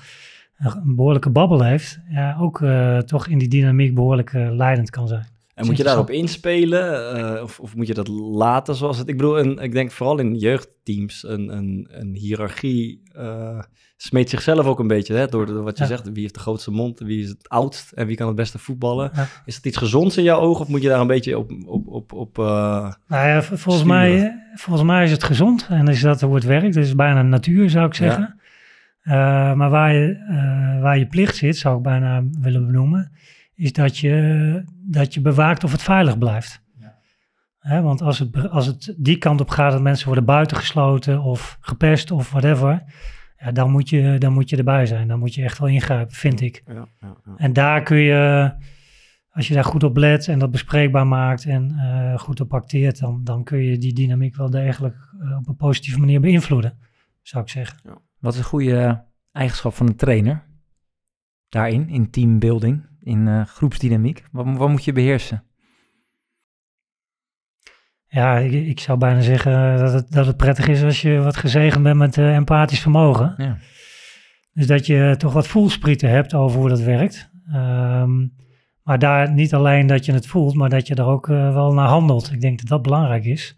[0.59, 2.65] een, behoorlijke babbel heeft, ja, ook
[3.07, 5.27] toch in die dynamiek behoorlijk eh, leidend kan zijn.
[5.55, 9.09] En moet je daarop inspelen of, of moet je dat laten zoals het...
[9.09, 13.03] Ik bedoel, een, ik denk vooral in jeugdteams een, een, een hiërarchie
[14.03, 15.15] smeet zichzelf ook een beetje.
[15.15, 15.89] Hè, door, door wat je Ja.
[15.89, 18.59] zegt, wie heeft de grootste mond, wie is het oudst en wie kan het beste
[18.59, 19.11] voetballen.
[19.15, 19.27] Ja.
[19.45, 21.51] Is dat iets gezonds in jouw ogen of moet je daar een beetje op...
[21.67, 22.45] op, op, op eh,
[23.07, 23.87] Nou ja, volgens Sturen.
[23.87, 26.75] mij, volgens mij is het gezond en is dat hoe het werkt.
[26.75, 28.41] Het is bijna natuur, zou ik zeggen.
[29.01, 29.13] Eh,
[29.55, 33.13] maar waar je, eh, waar je plicht zit, zou ik bijna willen benoemen,
[33.55, 36.63] is dat je, dat je bewaakt of het veilig blijft.
[37.59, 41.57] Hè, want als het, als het die kant op gaat dat mensen worden buitengesloten of
[41.61, 42.83] gepest of whatever,
[43.41, 45.09] ja, dan, moet je, dan moet je erbij zijn.
[45.09, 46.63] Dan moet je echt wel ingrijpen, vind ik.
[46.67, 47.35] ja, ja, ja.
[47.37, 48.53] En daar kun je,
[49.31, 52.99] als je daar goed op let en dat bespreekbaar maakt en eh, goed op acteert,
[52.99, 56.79] dan, dan kun je die dynamiek wel degelijk eh, op een positieve manier beïnvloeden,
[57.23, 57.79] zou ik zeggen.
[58.19, 60.49] Wat is een goede eigenschap van een trainer?
[61.49, 64.25] Daarin, in teambuilding, in eh, groepsdynamiek.
[64.33, 65.45] Wat, wat moet je beheersen?
[68.13, 71.37] Ja, ik, ik zou bijna zeggen dat het, dat het prettig is als je wat
[71.37, 73.35] gezegend bent met eh, empathisch vermogen.
[73.37, 73.57] Ja.
[74.53, 77.31] Dus dat je toch wat voelsprieten hebt over hoe dat werkt.
[77.53, 78.27] Ehm,
[78.83, 81.73] maar daar niet alleen dat je het voelt, maar dat je er ook eh, wel
[81.73, 82.33] naar handelt.
[82.33, 83.57] Ik denk dat dat belangrijk is.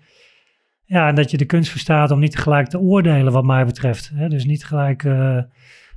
[0.84, 4.10] Ja, en dat je de kunst verstaat om niet gelijk te oordelen wat mij betreft.
[4.14, 4.28] Hè?
[4.28, 5.38] Dus niet gelijk eh,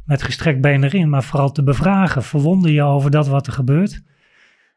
[0.06, 2.24] met gestrekt been erin, maar vooral te bevragen.
[2.24, 4.04] Verwonder je over dat wat er gebeurt.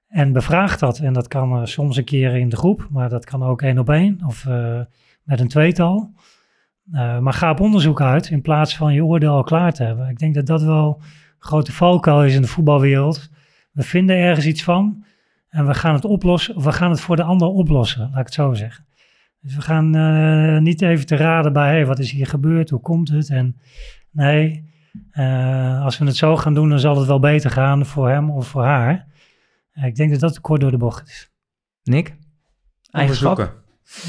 [0.09, 0.99] En bevraag dat.
[0.99, 3.79] En dat kan eh, soms een keer in de groep, maar dat kan ook één
[3.79, 4.81] op één of eh,
[5.23, 6.13] met een tweetal.
[6.93, 10.09] Eh, maar ga op onderzoek uit in plaats van je oordeel al klaar te hebben.
[10.09, 11.03] Ik denk dat dat wel
[11.39, 13.31] grote valkuil is in de voetbalwereld.
[13.73, 15.05] We vinden ergens iets van
[15.49, 18.25] en we gaan het oplossen, of we gaan het voor de ander oplossen, laat ik
[18.25, 18.87] het zo zeggen.
[19.41, 19.91] Dus we gaan
[20.63, 23.31] niet even te raden bij, hey, wat is hier gebeurd, hoe komt het?
[23.31, 23.57] En
[24.11, 24.71] nee,
[25.83, 28.47] als we het zo gaan doen, dan zal het wel beter gaan voor hem of
[28.47, 29.08] voor haar.
[29.79, 31.31] Eh, ik denk dat dat te kort door de bocht is.
[31.83, 32.17] Nick?
[32.91, 33.53] Onderzoeken.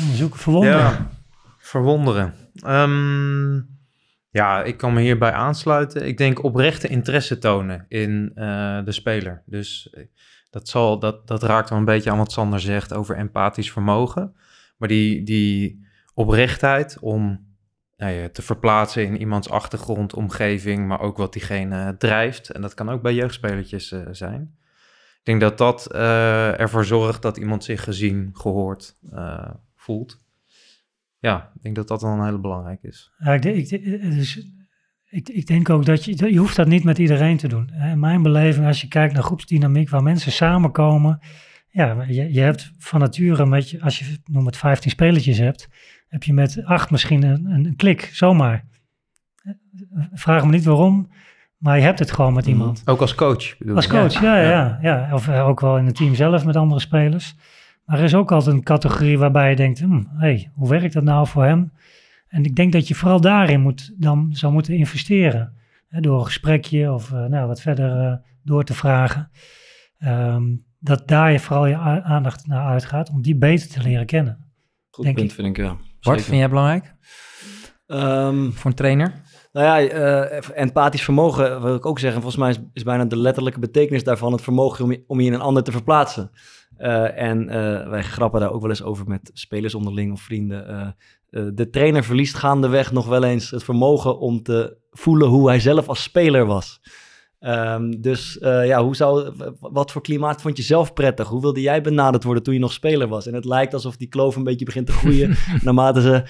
[0.02, 0.80] Onderzoeken, verwonderen.
[0.80, 1.10] Ja,
[1.58, 2.34] verwonderen.
[2.54, 3.56] Ehm,
[4.30, 6.08] ja, ik kan me hierbij aansluiten.
[6.08, 9.44] Ik denk oprechte interesse tonen in eh, de speler.
[9.46, 10.04] Dus eh,
[10.50, 14.36] dat, zal, dat, dat raakt wel een beetje aan wat Sander zegt over empathisch vermogen.
[14.78, 17.48] Maar die, die oprechtheid om
[17.98, 22.50] nou ja, te verplaatsen in iemands achtergrond, omgeving, maar ook wat diegene drijft.
[22.50, 24.58] En dat kan ook bij jeugdspelertjes eh, zijn.
[25.20, 30.20] Ik denk dat dat eh, ervoor zorgt dat iemand zich gezien, gehoord eh, voelt.
[31.20, 33.12] ja, ik denk dat dat dan een hele belangrijke is.
[33.18, 33.68] Ja, ik, denk-
[35.10, 37.70] ik, ik, denk ook dat je, je hoeft dat niet met iedereen te doen.
[37.74, 41.20] In mijn beleving, als je kijkt naar groepsdynamiek, waar mensen samenkomen,
[41.70, 45.68] ja, je, je hebt van nature, met je, als je noem het 15 spelertjes hebt,
[46.08, 48.66] heb je met acht misschien een, een klik, zomaar.
[50.14, 51.10] Vraag me niet waarom,
[51.60, 52.54] maar je hebt het gewoon met Mhm.
[52.54, 52.82] iemand.
[52.86, 53.58] Ook als coach.
[53.58, 54.80] bedoel Als coach, ja, ja, Ja.
[54.82, 55.08] ja.
[55.08, 55.14] ja.
[55.14, 57.36] Of eh, ook wel in het team zelf met andere spelers.
[57.86, 61.04] Maar er is ook altijd een categorie waarbij je denkt, hm, hey, hoe werkt dat
[61.04, 61.72] nou voor hem?
[62.28, 65.54] En ik denk dat je vooral daarin moet, dan zou moeten investeren.
[65.88, 69.30] Hè, door een gesprekje of eh, nou, wat verder eh, door te vragen.
[69.98, 70.44] Ehm,
[70.80, 74.38] dat daar je vooral je aandacht naar uitgaat om die beter te leren kennen.
[74.90, 75.36] Goed Denk punt, ik.
[75.36, 75.70] vind ik, ja.
[75.74, 76.22] Bart, Zeker.
[76.24, 76.94] vind jij belangrijk
[77.88, 79.14] Ehm, voor een trainer?
[79.60, 82.22] Nou ja, eh, even empathisch vermogen wil ik ook zeggen.
[82.22, 85.28] Volgens mij is, is bijna de letterlijke betekenis daarvan het vermogen om je, om je
[85.28, 86.32] in een ander te verplaatsen.
[86.78, 90.68] Eh, en eh, wij grappen daar ook wel eens over met spelers onderling of vrienden.
[90.68, 90.88] Eh,
[91.30, 95.60] eh, de trainer verliest gaandeweg nog wel eens het vermogen om te voelen hoe hij
[95.60, 96.82] zelf als speler was.
[97.40, 101.28] Ehm, dus eh, ja, hoe zou, wat voor klimaat vond je zelf prettig?
[101.28, 103.28] Hoe wilde jij benaderd worden toen je nog speler was?
[103.28, 106.24] En het lijkt alsof die kloof een beetje begint te groeien naarmate ze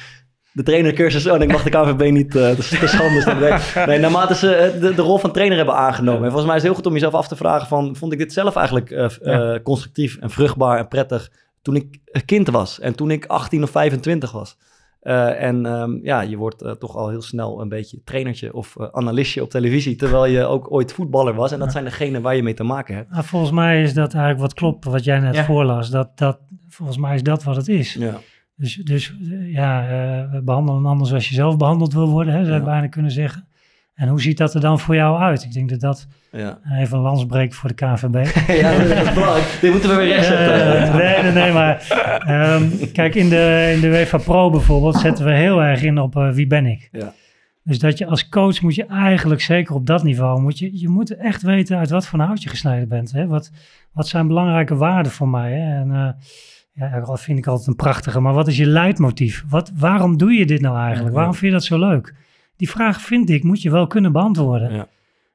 [0.60, 1.28] de trainercursus...
[1.28, 3.60] Oh, nee, ik mag de KVB niet eh te, te schande stellen.
[3.76, 6.24] Nee, nee, naarmate ze eh, de, de rol van trainer hebben aangenomen.
[6.24, 7.96] En volgens mij is het heel goed om jezelf af te vragen van...
[7.96, 12.50] vond ik dit zelf eigenlijk eh, constructief en vruchtbaar en prettig toen ik een kind
[12.50, 12.80] was?
[12.80, 14.58] En toen ik 18 of 25 was?
[15.00, 19.42] Eh, en ehm, ja, je wordt toch al heel snel een beetje trainertje of analistje
[19.42, 19.96] op televisie...
[19.96, 21.52] terwijl je ook ooit voetballer was.
[21.52, 23.12] En dat zijn degenen waar je mee te maken hebt.
[23.12, 25.46] Nou, volgens mij is dat eigenlijk wat klopt, wat jij net Ja.
[25.46, 25.90] voorlas.
[25.90, 27.94] Dat, dat, volgens mij is dat wat het is.
[27.94, 28.20] Ja.
[28.60, 32.34] Dus, dus eh, ja, eh, we behandelen een ander zoals je zelf behandeld wil worden,
[32.34, 32.64] hè, zou Ja.
[32.66, 33.48] bijna kunnen zeggen.
[33.96, 35.44] En hoe ziet dat er dan voor jou uit?
[35.44, 36.60] Ik denk dat dat Ja.
[36.80, 38.14] even een lansbreek voor de KNVB.
[38.62, 39.58] ja, dat is belangrijk.
[39.62, 40.82] Dit moeten we weer rechtzetten.
[40.82, 41.88] Eh, nee, nee, nee, maar
[42.26, 46.16] ehm, kijk, in de, in de UEFA Pro bijvoorbeeld zetten we heel erg in op
[46.16, 46.90] eh, wie ben ik.
[46.92, 47.14] Ja.
[47.64, 50.90] Dus dat je als coach moet je eigenlijk, zeker op dat niveau, moet je, je
[50.90, 53.12] moet echt weten uit wat voor een hout je gesneden bent.
[53.12, 53.28] Hè?
[53.28, 53.52] Wat,
[53.94, 55.52] wat zijn belangrijke waarden voor mij?
[55.54, 55.80] Hè?
[55.82, 56.10] En eh,
[56.80, 59.44] ja, dat vind ik altijd een prachtige, maar wat is je leidmotief?
[59.50, 61.10] Wat, waarom doe je dit nou eigenlijk?
[61.10, 61.16] Ja.
[61.16, 62.16] Waarom vind je dat zo leuk?
[62.56, 64.74] Die vraag vind ik, moet je wel kunnen beantwoorden.
[64.74, 64.88] Ja.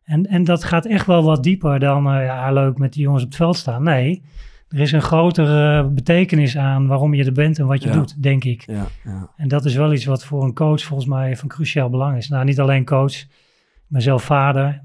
[0.04, 3.22] En, en dat gaat echt wel wat dieper dan, eh, ja, leuk met die jongens
[3.22, 3.83] op het veld staan.
[3.83, 4.22] Nee,
[4.68, 7.94] er is een grotere betekenis aan waarom je er bent en wat je Ja.
[7.94, 8.62] doet, denk ik.
[8.66, 9.30] Ja, ja.
[9.37, 12.28] En dat is wel iets wat voor een coach volgens mij van cruciaal belang is.
[12.28, 13.14] Nou, niet alleen coach,
[13.87, 14.83] ben zelf vader.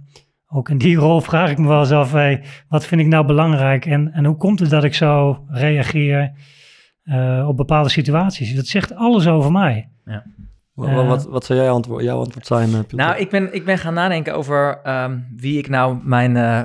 [0.51, 3.25] Ook in die rol vraag ik me wel eens af, hey, wat vind ik nou
[3.25, 6.31] belangrijk en, en hoe komt het dat ik zo reageer
[7.03, 8.55] eh, op bepaalde situaties?
[8.55, 9.89] Dat zegt alles over mij.
[10.73, 11.07] Wat, Eh.
[11.07, 12.97] wat, wat zou jij antwoord, jouw antwoord zijn, eh, Pieter?
[12.97, 16.61] Nou, ik ben, ik ben gaan nadenken over ehm, wie ik nou mijn, eh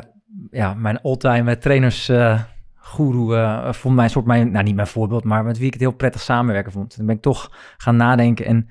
[0.50, 2.40] ja, mijn all-time trainers eh
[2.76, 3.94] guru eh, vond.
[3.94, 6.72] Mijn soort, mijn, nou niet mijn voorbeeld, maar met wie ik het heel prettig samenwerken
[6.72, 6.96] vond.
[6.96, 8.68] Toen ben ik toch gaan nadenken en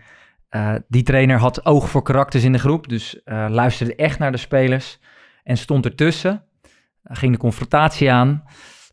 [0.53, 2.87] eh, die trainer had oog voor karakters in de groep.
[2.89, 4.99] Dus eh, luisterde echt naar de spelers
[5.43, 6.43] en stond ertussen.
[7.03, 8.43] Uh, ging de confrontatie aan.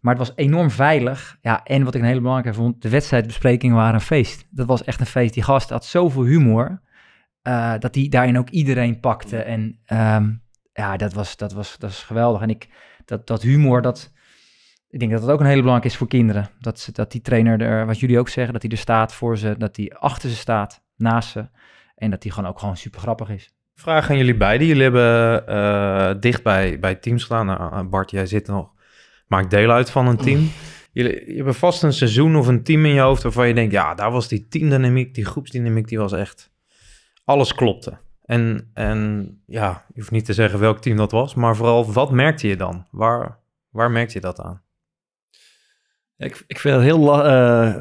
[0.01, 1.39] Maar het was enorm veilig.
[1.41, 4.47] Ja, en wat ik een hele belangrijke vond, de wedstrijdbesprekingen waren een feest.
[4.51, 5.35] Dat was echt een feest.
[5.35, 6.81] Die gast had zoveel humor.
[7.43, 9.39] eh, dat hij daarin ook iedereen pakte.
[9.43, 10.31] En ehm,
[10.73, 12.43] ja, dat was, dat, was, dat was geweldig.
[12.43, 12.69] En ik,
[13.05, 14.13] dat, dat humor, dat,
[14.89, 16.49] ik denk dat dat ook een hele belangrijke is voor kinderen.
[16.61, 19.55] Dat, dat die trainer er, wat jullie ook zeggen, dat hij er staat voor ze.
[19.59, 21.49] Dat hij achter ze staat, naast ze.
[21.97, 23.55] En dat hij gewoon ook gewoon super grappig is.
[23.75, 24.67] Vraag aan jullie beiden.
[24.67, 27.47] Jullie hebben eh, dicht bij, bij teams gedaan.
[27.47, 28.71] Nou, Bart, jij zit nog,
[29.27, 30.49] maakt deel uit van een team.
[30.93, 33.73] Jullie je hebben vast een seizoen of een team in je hoofd waarvan je denkt,
[33.73, 36.51] ja, daar was die teamdynamiek, die groepsdynamiek, die was echt,
[37.25, 37.99] alles klopte.
[38.25, 42.11] En, en ja, je hoeft niet te zeggen welk team dat was, maar vooral, wat
[42.11, 42.87] merkte je dan?
[42.91, 43.39] Waar,
[43.71, 44.63] waar merkte je dat aan?
[46.21, 47.75] Ik, ik vind het heel, eh,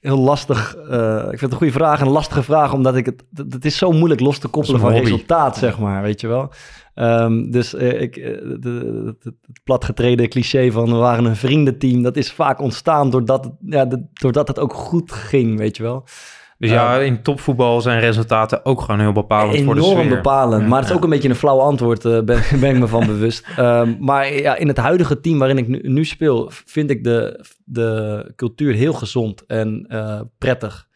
[0.00, 0.76] heel lastig.
[0.76, 3.24] eh, ik vind het een goede vraag en een lastige vraag, omdat ik het.
[3.50, 5.04] Het is zo moeilijk los te koppelen van hobby.
[5.10, 6.52] resultaat, zeg maar, weet je wel.
[6.94, 12.16] Ehm, dus eh, ik, de, de- het, platgetreden cliché van we waren een vriendenteam, dat
[12.16, 16.04] is vaak ontstaan doordat, ja, doordat het ook goed ging, weet je wel.
[16.58, 20.14] Dus ja, in topvoetbal zijn resultaten ook gewoon heel bepalend voor de Enorm sfeer.
[20.16, 20.62] bepalend.
[20.62, 20.68] Ja.
[20.68, 23.06] maar het is ook een beetje een flauw antwoord, eh, ben, ben ik me van
[23.06, 23.46] bewust.
[23.56, 27.44] Ehm, maar ja, in het huidige team waarin ik nu, nu speel, vind ik de,
[27.64, 30.88] de cultuur heel gezond en eh, prettig.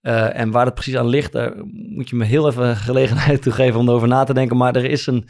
[0.00, 3.52] Eh, en waar het precies aan ligt, daar moet je me heel even gelegenheid toe
[3.52, 4.56] geven om erover na te denken.
[4.56, 5.28] Maar er is een,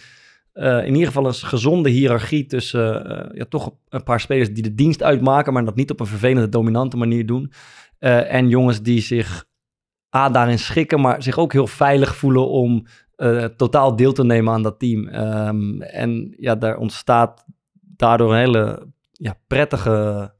[0.85, 5.03] in ieder geval een gezonde hiërarchie tussen ja, toch een paar spelers die de dienst
[5.03, 7.53] uitmaken, maar dat niet op een vervelende, dominante manier doen.
[7.98, 9.44] En jongens die zich
[10.16, 14.53] A, daarin schikken, maar zich ook heel veilig voelen om eh, totaal deel te nemen
[14.53, 15.09] aan dat team.
[15.09, 17.44] Ehm, en ja, daar ontstaat
[17.81, 20.31] daardoor een hele ja, prettige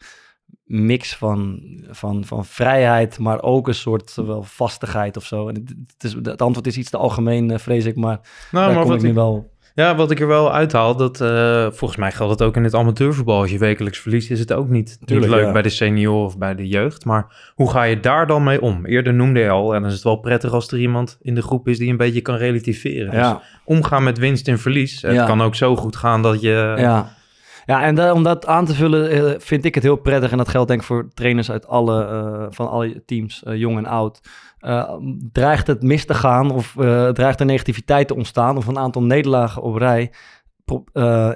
[0.65, 5.49] mix van, van, van vrijheid, maar ook een soort wel vastigheid of zo.
[5.49, 8.75] En het, is, het antwoord is iets te algemeen, eh, vrees ik, maar Nou, daar
[8.75, 9.52] maar kom ik nu wel...
[9.75, 12.75] ja, wat ik er wel uithaal, dat eh, volgens mij geldt het ook in het
[12.75, 13.41] amateurvoetbal.
[13.41, 15.53] Als je wekelijks verliest, is het ook niet, niet Tuurlijk, leuk ja.
[15.53, 17.05] bij de senior of bij de jeugd.
[17.05, 18.87] Maar hoe ga je daar dan mee om?
[18.87, 21.43] Eerder noemde je al, en dan is het wel prettig als er iemand in de
[21.43, 23.11] groep is die een beetje kan relativeren.
[23.11, 25.03] Dus omgaan met winst en verlies.
[25.03, 27.11] Het kan ook zo goed gaan dat je...
[27.81, 27.83] ja.
[27.83, 30.31] en om dat aan te vullen eh, vind ik het heel prettig.
[30.31, 33.77] En dat geldt denk ik voor trainers uit alle, eh, van alle teams, eh, jong
[33.77, 34.21] en oud.
[34.59, 34.95] Eh,
[35.33, 36.73] dreigt het mis te gaan of
[37.13, 40.13] dreigt er negativiteit te ontstaan of een aantal nederlagen op rij.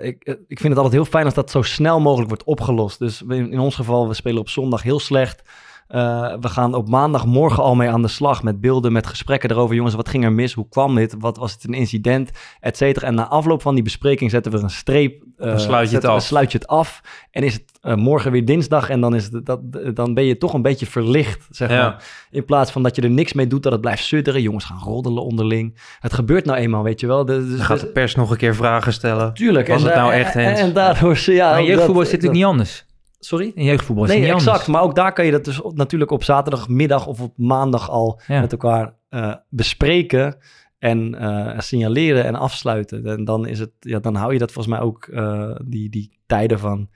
[0.01, 2.99] ik, ik vind het altijd heel fijn als dat zo snel mogelijk wordt opgelost.
[2.99, 5.42] Dus in ons geval, we spelen op zondag heel slecht.
[5.87, 9.75] Eh, we gaan op maandagmorgen al mee aan de slag met beelden, met gesprekken erover.
[9.75, 10.53] Jongens, wat ging er mis?
[10.53, 11.14] Hoe kwam dit?
[11.18, 12.31] Wat was het een incident?
[12.61, 13.07] Et cetera.
[13.07, 15.22] En na afloop van die bespreking zetten we een streep.
[15.37, 16.22] eh, Dan sluit je het zetten af.
[16.22, 17.01] sluit je het af.
[17.31, 19.61] En is het eh, morgen weer dinsdag en dan, is het, dat,
[19.94, 21.83] dan ben je toch een beetje verlicht, zeg Ja.
[21.83, 22.05] maar.
[22.31, 24.42] In plaats van dat je er niks mee doet, dat het blijft sudderen.
[24.42, 25.79] Jongens gaan roddelen onderling.
[26.01, 27.25] Het gebeurt nou eenmaal, weet je wel.
[27.25, 29.35] Dus, Dan gaat de pers nog een keer vragen stellen.
[29.35, 29.68] Tuurlijk.
[29.68, 30.61] Was en het nou echt, en, Hens?
[30.61, 31.16] en daardoor...
[31.16, 32.86] ze- Ja, maar jeugdvoetbal is natuurlijk niet anders.
[33.26, 33.52] Sorry?
[33.54, 34.56] In jeugdvoetbal is Nee, het niet exact.
[34.56, 34.74] anders.
[34.76, 38.20] Maar ook daar kan je dat dus op- natuurlijk op zaterdagmiddag of op maandag al
[38.26, 38.40] Ja.
[38.40, 40.36] met elkaar eh, bespreken
[40.78, 43.06] en eh, signaleren en afsluiten.
[43.06, 46.18] En dan is het, ja, dan hou je dat volgens mij ook eh, die, die
[46.26, 46.88] tijden van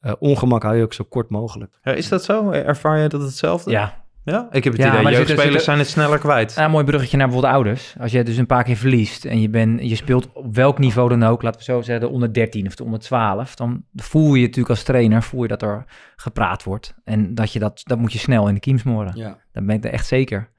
[0.00, 1.78] eh, ongemak hou je ook zo kort mogelijk.
[1.82, 2.50] Ja, is dat zo?
[2.50, 3.70] Ervaar je dat hetzelfde?
[3.70, 4.46] Ja, Ja?
[4.50, 6.56] Ik heb het Ja, idee, maar er jeugdspelers zitten- zijn het sneller kwijt.
[6.56, 7.94] een mooi bruggetje naar bijvoorbeeld ouders.
[8.00, 11.08] Als je dus een paar keer verliest en je, bent, je speelt op welk niveau
[11.08, 14.34] dan ook, laten we zo zeggen, de onder 13 of de onder 12, dan voel
[14.34, 15.84] je natuurlijk als trainer, voel je dat er
[16.16, 16.94] gepraat wordt.
[17.04, 19.12] En dat je dat, dat moet je snel in de kiem smoren.
[19.16, 19.38] Ja.
[19.52, 20.50] Dan ben ik er echt zeker.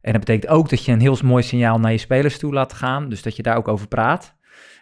[0.00, 2.72] En dat betekent ook dat je een heel mooi signaal naar je spelers toe laat
[2.72, 3.08] gaan.
[3.08, 4.34] Dus dat je daar ook over praat.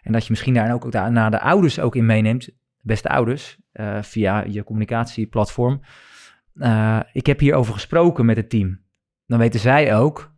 [0.02, 2.48] En dat je misschien daar ook naar de ouders ook in meeneemt.
[2.82, 5.80] Beste ouders, eh, via je communicatieplatform.
[6.58, 8.80] Eh, ik heb hierover gesproken met het team.
[9.26, 10.36] Dan weten zij ook.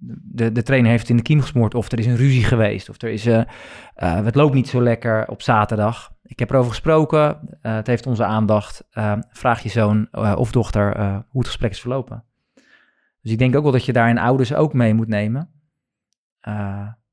[0.00, 1.74] De, de trainer heeft in de kiem gesmoord.
[1.74, 2.88] Of er is een ruzie geweest.
[2.88, 3.44] Of er is, eh,
[3.94, 6.16] het loopt niet zo lekker op zaterdag.
[6.22, 7.58] Ik heb erover gesproken.
[7.60, 8.84] het heeft onze aandacht.
[9.30, 10.96] Vraag je zoon of dochter
[11.28, 12.24] hoe het gesprek is verlopen.
[13.22, 15.50] Dus ik denk ook wel dat je daarin ouders ook mee moet nemen.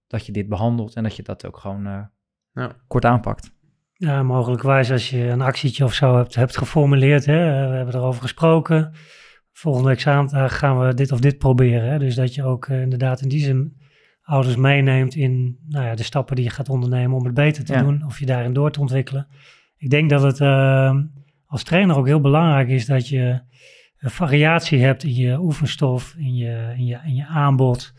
[0.08, 2.10] Dat je dit behandelt en dat je dat ook gewoon
[2.54, 2.72] Ja.
[2.88, 3.55] kort aanpakt.
[3.98, 7.26] Ja, mogelijkwijs als je een actietje of zo hebt, hebt geformuleerd.
[7.26, 8.92] Hè, eh, we hebben erover gesproken.
[9.52, 11.90] Volgende examendag gaan we dit of dit proberen.
[11.92, 13.78] Hè, dus dat je ook eh, inderdaad in die zin
[14.22, 17.74] ouders meeneemt in nou ja, de stappen die je gaat ondernemen om het beter te
[17.74, 17.82] Ja.
[17.82, 18.04] doen.
[18.06, 19.28] Of je daarin door te ontwikkelen.
[19.78, 20.96] Ik denk dat het eh,
[21.46, 23.42] als trainer ook heel belangrijk is dat je
[23.98, 27.94] variatie hebt in je oefenstof, in je, in je, in je aanbod.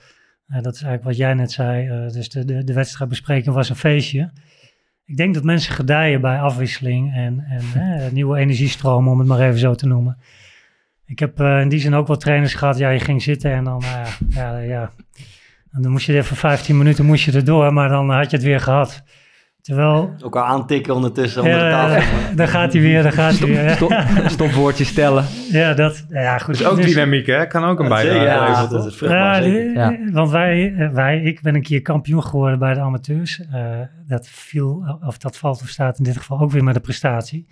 [0.46, 1.88] Eh, dat is eigenlijk wat jij net zei.
[1.88, 4.32] eh, dus de, de, de wedstrijdbespreking was een feestje.
[5.06, 9.40] Ik denk dat mensen gedijen bij afwisseling en, en hè, nieuwe energiestromen, om het maar
[9.40, 10.18] even zo te noemen.
[11.06, 12.78] Ik heb eh, in die zin ook wel trainers gehad.
[12.78, 14.90] Ja, je ging zitten en dan, nou ja, ja, ja.
[15.72, 18.36] En dan moest je er even 15 minuten moest je erdoor, maar dan had je
[18.36, 19.02] het weer gehad.
[19.66, 22.16] Terwijl, Elkaar aantikken ondertussen onder de ja, tafel.
[22.36, 23.70] daar gaat hij weer, daar gaat hij weer.
[23.70, 23.92] Stop,
[24.26, 25.24] stopwoordjes stellen.
[25.50, 26.58] Ja, dat, ja goed.
[26.58, 27.46] Dus ook Dus- dynamiek, hè?
[27.46, 30.10] Kan ook een bijdrage ja, leveren, dat is vruchtbaar, Ja, die- Ja.
[30.12, 33.40] want wij, eh, wij, ik ben een keer kampioen geworden bij de amateurs.
[33.52, 36.80] Eh, dat viel, of dat valt of staat in dit geval ook weer met de
[36.80, 37.46] prestatie.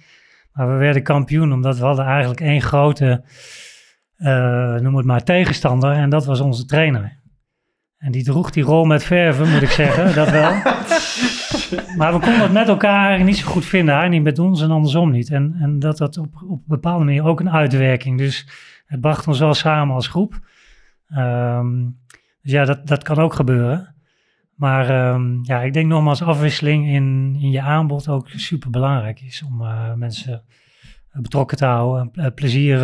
[0.53, 3.25] Maar we werden kampioen omdat we hadden eigenlijk één grote,
[4.17, 5.93] eh, noem het maar, tegenstander.
[5.93, 7.23] En dat was onze trainer.
[7.99, 10.53] En die droeg die rol met verven, moet ik zeggen, dat wel.
[11.97, 13.95] Maar we konden het met elkaar niet zo goed vinden.
[13.97, 15.31] Hij niet met ons en andersom niet.
[15.31, 18.19] En, en dat had op, op een bepaalde manier ook een uitwerking.
[18.19, 18.49] Dus
[18.87, 20.39] het bracht ons wel samen als groep.
[21.09, 21.83] Ehm,
[22.43, 23.95] dus ja, dat, dat kan ook gebeuren.
[24.55, 29.43] Maar ehm, ja, ik denk nogmaals afwisseling in, in je aanbod ook super belangrijk is
[29.43, 30.43] om eh, mensen
[31.13, 32.83] betrokken te houden, eh, plezier.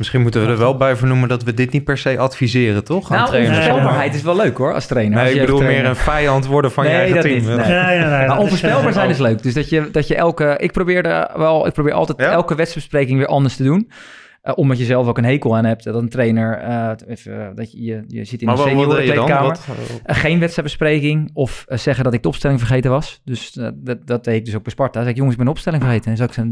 [0.00, 3.12] Misschien moeten we er wel bij vernoemen dat we dit niet per se adviseren, toch?
[3.12, 5.16] Aan Nou, onvoorspelbaarheid is wel leuk hoor, als trainer.
[5.16, 7.34] Nee, als ik bedoel meer een vijand worden van je eigen dat team.
[7.34, 7.56] niet, nee.
[7.56, 9.42] nee, nee, nee, Maar dat is, onvoorspelbaar zijn is leuk.
[9.42, 10.54] Dus dat je, dat je elke...
[10.58, 11.66] Ik probeerde wel...
[11.66, 12.30] Ik probeer altijd Ja?
[12.30, 13.90] elke wedstrijdbespreking weer anders te doen.
[14.40, 15.84] Eh, omdat je zelf ook een hekel aan hebt.
[15.84, 16.58] Dat een trainer...
[16.58, 19.58] eh, even, eh, dat je, je, je zit in Maar een seniorenkleedkamer.
[20.04, 23.20] Eh, geen wedstrijdbespreking of eh, zeggen dat ik de opstelling vergeten was.
[23.24, 24.92] Dus eh, dat, dat deed ik dus ook bij Sparta.
[24.92, 26.10] Dan zei ik, jongens, ik ben de opstelling vergeten.
[26.10, 26.44] En zat ik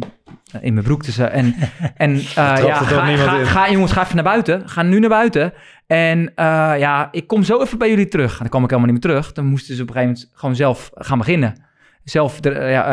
[0.52, 1.36] eh, in mijn broek te zeggen.
[1.36, 1.54] En,
[2.06, 2.74] en eh, ja,
[3.44, 4.68] ga, jongens, ga even naar buiten.
[4.68, 5.52] Ga nu naar buiten.
[5.86, 6.44] En eh,
[6.78, 8.32] ja, ik kom zo even bij jullie terug.
[8.32, 9.32] En dan kwam ik helemaal niet meer terug.
[9.32, 11.66] Dan moesten ze op een gegeven moment gewoon zelf gaan beginnen.
[12.04, 12.86] Zelf de, eh, ja,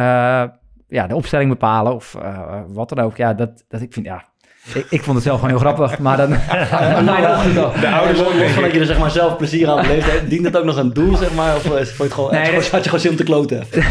[0.43, 0.49] eh,
[0.87, 3.17] ja, de opstelling bepalen of eh, wat dan ook.
[3.17, 4.25] Ja, dat, dat ik vind, ja,
[4.73, 6.29] Ik, ik vond het zelf gewoon heel grappig, maar dan...
[6.29, 6.35] dan.
[7.81, 10.29] De ouders ook, Los denk van dat je er zeg maar zelf plezier aan beleeft.
[10.29, 11.55] Dient het ook nog een doel, zeg maar?
[11.55, 13.11] Of is- vond je het gewoon, Nee, had je dat- gewoon- had je gewoon zin
[13.11, 13.63] om te kloten?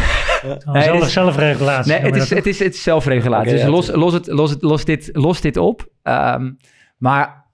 [0.45, 1.91] Oh, zelf, het is- zelfregulatie.
[1.91, 3.51] Nee, het is, dat het is, het is zelfregulatie.
[3.51, 5.87] Dus ja, los, los, het, los, het, los, dit, los dit op.
[6.03, 6.51] Ehm,
[6.97, 7.45] maar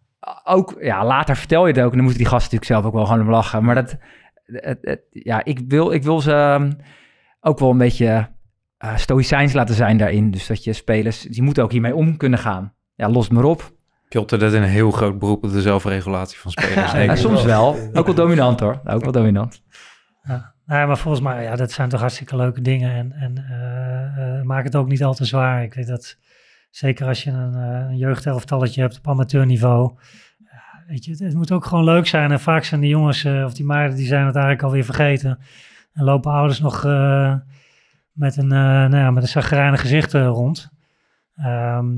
[0.43, 1.89] ook, ja, later vertel je het ook.
[1.89, 3.63] En dan moeten die gasten natuurlijk zelf ook wel gewoon om lachen.
[3.63, 3.95] Maar dat,
[4.45, 6.71] het, het- ja, ik wil, ik wil ze ehm,
[7.41, 8.29] ook wel een beetje
[8.77, 10.31] eh stoïcijns laten zijn daarin.
[10.31, 12.73] Dus dat je spelers, die moeten ook hiermee om kunnen gaan.
[13.01, 13.71] Ja, los maar op.
[14.09, 16.91] Piotr, dat is een heel groot beroep op de zelfregulatie van spelers.
[16.93, 17.15] Ja, ik.
[17.15, 17.89] soms wel.
[17.93, 18.81] Ook wel dominant hoor.
[18.85, 19.63] Ook wel dominant.
[20.23, 20.53] Ja.
[20.65, 22.91] Maar volgens mij, ja, dat zijn toch hartstikke leuke dingen.
[22.95, 25.63] En, en eh, eh, maak het ook niet al te zwaar.
[25.63, 26.17] Ik weet dat,
[26.69, 29.93] zeker als je een, eh, een jeugdelftalletje hebt op amateurniveau.
[30.37, 32.31] ja, weet je, het, het moet ook gewoon leuk zijn.
[32.31, 35.39] En vaak zijn die jongens eh, of die meiden, die zijn het eigenlijk alweer vergeten.
[35.93, 37.35] En lopen ouders nog eh,
[38.11, 40.69] met een, eh nou ja, met een zagrijnig gezicht eh, rond.
[41.35, 41.89] Ehm,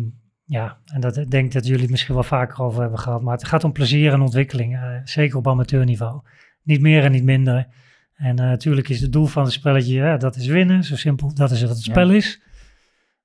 [0.46, 3.22] ja, en dat ik denk dat jullie het misschien wel vaker over hebben gehad.
[3.22, 4.76] Maar het gaat om plezier en ontwikkeling.
[4.76, 6.22] eh, zeker op amateurniveau.
[6.64, 7.68] Niet meer en niet minder.
[8.14, 10.84] En eh, natuurlijk is het doel van het spelletje, ja, dat is winnen.
[10.84, 12.42] Zo simpel, dat is wat het spel is.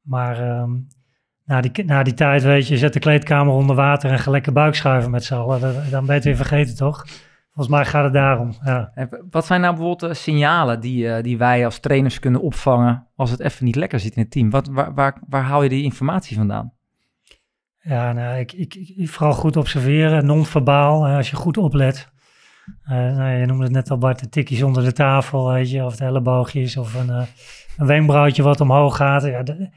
[0.03, 0.71] Maar ehm,
[1.45, 4.53] na, die, na die tijd, weet je, zet de kleedkamer onder water en ga lekker
[4.53, 5.91] buikschuiven met z'n allen.
[5.91, 7.07] Dan, ben je het weer vergeten, toch?
[7.53, 8.93] Volgens mij gaat het daarom, ja.
[9.31, 13.31] Wat zijn nou bijvoorbeeld eh, signalen die, eh, die wij als trainers kunnen opvangen als
[13.31, 14.51] het even niet lekker zit in het team?
[14.51, 16.73] Wat, waar, waar, waar haal je die informatie vandaan?
[17.81, 22.09] Ja, nou, ik, ik, ik- vooral goed observeren, non-verbaal, als je goed oplet.
[22.85, 25.85] Eh, nou, je noemde het net al Bart, de tikjes onder de tafel, weet je,
[25.85, 27.23] of de elleboogjes, of een, eh,
[27.77, 29.23] een wenkbrauwtje wat omhoog gaat.
[29.25, 29.69] Ja, de-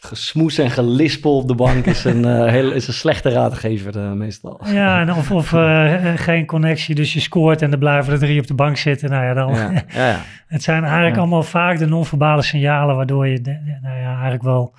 [0.00, 4.60] Gesmoes en gelispel op de bank is een, eh, heel, is een slechte raadgever meestal.
[4.64, 5.48] ja en of, of
[6.16, 9.10] geen connectie, dus je scoort en er blijven er drie op de bank zitten.
[9.10, 10.20] Nou ja, dan, Ja, ja, ja.
[10.46, 13.40] Het zijn eigenlijk allemaal vaak de non-verbale signalen waardoor je
[13.82, 14.74] nou ja, eigenlijk wel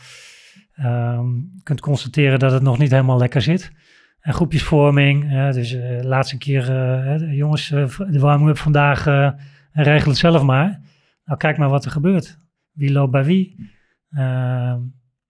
[0.78, 1.28] ehm,
[1.64, 3.72] kunt constateren dat het nog niet helemaal lekker zit.
[4.20, 9.30] En groepjesvorming, eh, dus eh laatste keer, eh, jongens, eh, de warming-up vandaag, eh
[9.72, 10.82] regel het zelf maar.
[11.26, 12.40] Nou, kijk maar wat er gebeurt.
[12.72, 13.72] Wie loopt bij wie?
[14.10, 14.80] Ehm,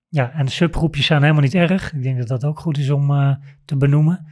[0.10, 1.94] ja, en subgroepjes zijn helemaal niet erg.
[1.94, 3.36] Ik denk dat dat ook goed is om eh,
[3.66, 4.26] te benoemen.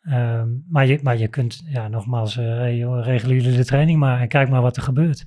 [0.00, 4.20] Ehm, maar, je, maar je kunt, ja, nogmaals, eh hey, regelen jullie de training maar
[4.20, 5.26] en kijk maar wat er gebeurt.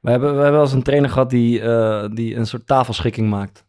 [0.00, 3.30] We hebben, we hebben wel eens een trainer gehad die, eh, die een soort tafelschikking
[3.30, 3.65] maakt.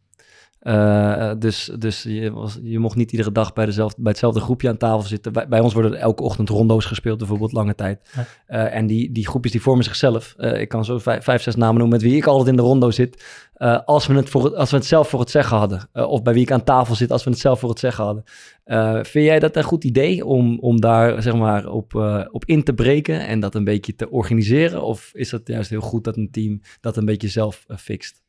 [0.60, 4.70] Eh, dus dus je, was, je mocht niet iedere dag bij, dezelfde, bij hetzelfde groepje
[4.70, 5.34] aan tafel zitten.
[5.34, 8.10] Bij, bij ons worden er elke ochtend rondo's gespeeld, bijvoorbeeld lange tijd.
[8.16, 8.26] Ja.
[8.46, 10.34] Eh, en die, die groepjes die vormen zichzelf.
[10.38, 12.62] Eh, ik kan zo vijf, vijf, zes namen noemen met wie ik altijd in de
[12.62, 13.24] rondo zit.
[13.54, 15.90] Eh, als, we het voor als we het zelf voor het zeggen hadden.
[15.92, 18.04] Eh, of bij wie ik aan tafel zit als we het zelf voor het zeggen
[18.04, 18.24] hadden.
[18.68, 22.46] Eh, vind jij dat een goed idee om, om daar zeg maar op, eh, op
[22.46, 24.82] in te breken en dat een beetje te organiseren?
[24.82, 28.22] Of is het juist heel goed dat een team dat een beetje zelf eh, fixt?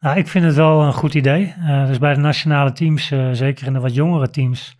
[0.00, 1.54] Nou, ik vind het wel een goed idee.
[1.58, 4.76] Eh, dus bij de nationale teams, eh, zeker in de wat jongere teams,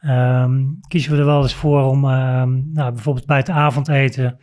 [0.00, 4.38] ehm, kiezen we er wel eens voor om ehm, nou, bijvoorbeeld bij het avondeten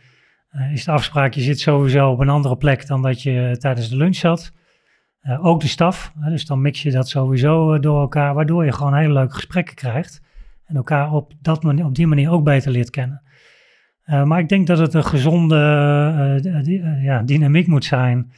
[0.50, 3.88] eh, is de afspraak, je zit sowieso op een andere plek dan dat je tijdens
[3.88, 4.52] de lunch zat.
[5.40, 9.12] Ook de staf, dus dan mix je dat sowieso door elkaar, waardoor je gewoon hele
[9.12, 10.22] leuke gesprekken krijgt.
[10.66, 13.22] En elkaar op, dat manier, op die manier ook beter leert kennen.
[14.04, 15.56] Maar ik denk dat het een gezonde
[17.02, 18.32] ja, dynamiek moet zijn.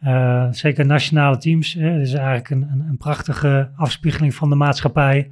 [0.00, 1.74] Eh, zeker nationale teams.
[1.74, 5.30] Hè, dat is eigenlijk een, een, een prachtige afspiegeling van de maatschappij.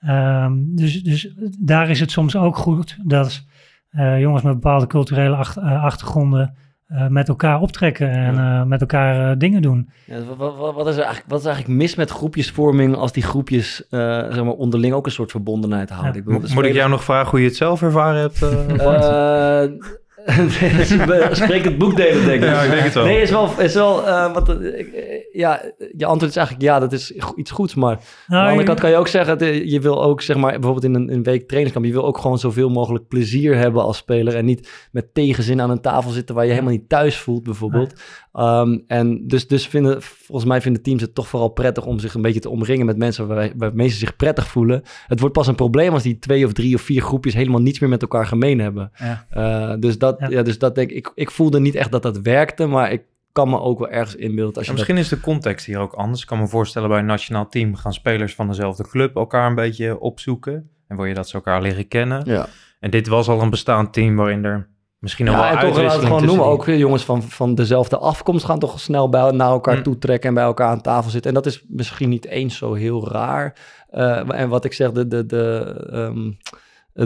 [0.00, 3.44] Ehm, dus, dus daar is het soms ook goed dat
[3.90, 6.54] eh, jongens met bepaalde culturele eh, achtergronden
[6.86, 9.90] eh, met elkaar optrekken en eh, met elkaar eh, dingen doen.
[10.04, 13.22] Ja, wat, wat, wat is er eigenlijk, wat is eigenlijk mis met groepjesvorming als die
[13.22, 13.98] groepjes eh,
[14.30, 16.12] zeg maar onderling ook een soort verbondenheid houden?
[16.12, 16.18] Ja.
[16.18, 18.38] Ik bedoel, Moet ik jou nog vragen hoe je het zelf ervaren hebt?
[21.32, 22.48] Spreek het boek delen, denk ik.
[22.48, 23.04] Ja, ik denk het wel.
[23.04, 25.62] Nee, is wel, is wel eh, wat, eh, eh, ja,
[25.96, 28.80] je antwoord is eigenlijk ja, dat is iets goeds, maar aan de Nou, andere kant
[28.80, 31.86] kan je ook zeggen, je wil ook zeg maar bijvoorbeeld in een, een week trainingskamp,
[31.86, 35.70] je wil ook gewoon zoveel mogelijk plezier hebben als speler en niet met tegenzin aan
[35.70, 38.00] een tafel zitten waar je helemaal niet thuis voelt bijvoorbeeld.
[38.32, 42.14] Ehm, en dus, dus vinden, volgens mij vinden teams het toch vooral prettig om zich
[42.14, 44.82] een beetje te omringen met mensen waar, waarmee ze zich prettig voelen.
[45.06, 47.78] Het wordt pas een probleem als die twee of drie of vier groepjes helemaal niets
[47.78, 48.92] meer met elkaar gemeen hebben.
[48.98, 49.26] Ja.
[49.30, 50.28] Eh, dus dat, Ja.
[50.28, 50.42] ja.
[50.42, 53.02] dus dat denk ik, ik, ik voelde niet echt dat dat werkte, maar ik
[53.32, 56.20] kan me ook wel ergens inbeelden als je misschien is de context hier ook anders.
[56.20, 59.54] Ik kan me voorstellen bij een nationaal team gaan spelers van dezelfde club elkaar een
[59.54, 60.70] beetje opzoeken.
[60.88, 62.22] En wil je dat ze elkaar leren kennen.
[62.24, 62.48] Ja.
[62.80, 64.68] En dit was al een bestaand team waarin er
[64.98, 66.44] misschien Ja, wel en toch laten we gewoon noemen.
[66.44, 69.82] Ook jongens van, van dezelfde afkomst gaan toch snel bij, naar elkaar Mm.
[69.82, 71.30] toe trekken en bij elkaar aan tafel zitten.
[71.30, 73.56] En dat is misschien niet eens zo heel raar.
[73.90, 76.30] Eh, en wat ik zeg, de, de, de, ehm,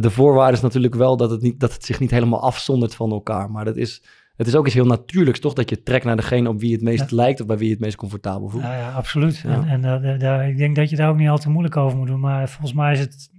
[0.01, 3.11] de voorwaarde is natuurlijk wel dat het, niet, dat het zich niet helemaal afzondert van
[3.11, 3.51] elkaar.
[3.51, 4.03] Maar dat is,
[4.36, 5.53] het is ook iets heel natuurlijks, toch?
[5.53, 7.16] Dat je trekt naar degene op wie het meest Ja.
[7.16, 8.62] lijkt of bij wie je het meest comfortabel voelt.
[8.62, 9.36] Ja, ja absoluut.
[9.36, 9.51] Ja.
[9.51, 11.76] En, en eh, da- daar- ik denk dat je daar ook niet al te moeilijk
[11.76, 12.20] over moet doen.
[12.20, 13.30] Maar volgens mij is het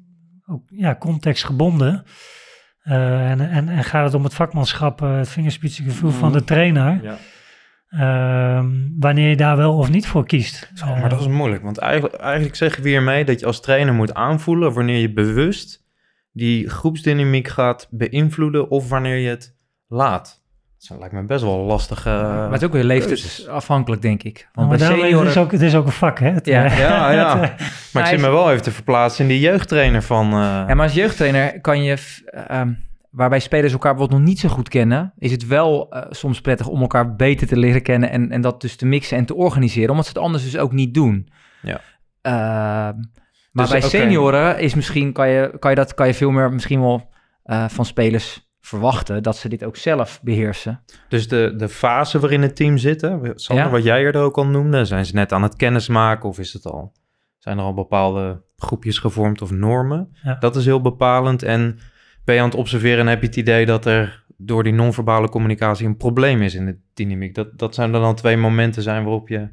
[0.48, 2.04] ook ja, contextgebonden.
[2.84, 6.38] Eh, en, en, en gaat het om het vakmanschap, eh, het vingerspitsengevoel van Mhm.
[6.38, 7.00] de trainer.
[7.04, 7.18] Ja.
[7.90, 8.68] ehm,
[9.00, 10.72] wanneer je daar wel of niet voor kiest.
[10.74, 11.64] Zo, maar dat is moeilijk.
[11.64, 15.84] Want eigenlijk, eigenlijk zeggen we hiermee dat je als trainer moet aanvoelen wanneer je bewust
[16.32, 19.56] die groepsdynamiek gaat beïnvloeden of wanneer je het
[19.88, 20.43] laat.
[20.88, 22.10] Dat lijkt me best wel een lastige...
[22.10, 24.48] maar het is ook weer leeftijdsafhankelijk, denk ik.
[24.54, 25.20] Want maar bij senioren...
[25.20, 26.30] het, is ook, het is ook een vak, hè?
[26.30, 26.66] Het, Ja.
[26.66, 27.40] eh, Ja, ja.
[27.40, 30.26] het, eh, Maar ik zit me wel even te verplaatsen in die jeugdtrainer van...
[30.26, 32.72] eh, Ja, maar als jeugdtrainer kan je, ehm,
[33.10, 36.68] waarbij spelers elkaar bijvoorbeeld nog niet zo goed kennen, is het wel eh, soms prettig
[36.68, 39.90] om elkaar beter te leren kennen en, en dat dus te mixen en te organiseren,
[39.90, 41.30] omdat ze het anders dus ook niet doen.
[41.62, 41.80] Ja.
[42.22, 42.34] Ehm,
[43.52, 43.88] maar Dus, bij oké.
[43.90, 47.10] senioren is misschien, kan je, kan je dat kan je veel meer misschien wel
[47.44, 50.82] eh, van spelers verwachten, dat ze dit ook zelf beheersen.
[51.10, 53.00] Dus de, de fase waarin het team zit,
[53.36, 53.70] Sander, Ja.
[53.70, 56.66] wat jij er ook al noemde, zijn ze net aan het kennismaken of is het
[56.66, 56.94] al,
[57.38, 60.16] zijn er al bepaalde groepjes gevormd of normen?
[60.24, 60.36] Ja.
[60.40, 61.44] Dat is heel bepalend.
[61.44, 61.80] En
[62.24, 65.30] ben je aan het observeren en heb je het idee dat er door die non-verbale
[65.30, 67.36] communicatie een probleem is in de dynamiek?
[67.36, 69.48] Dat, dat zijn er dan twee momenten zijn waarop je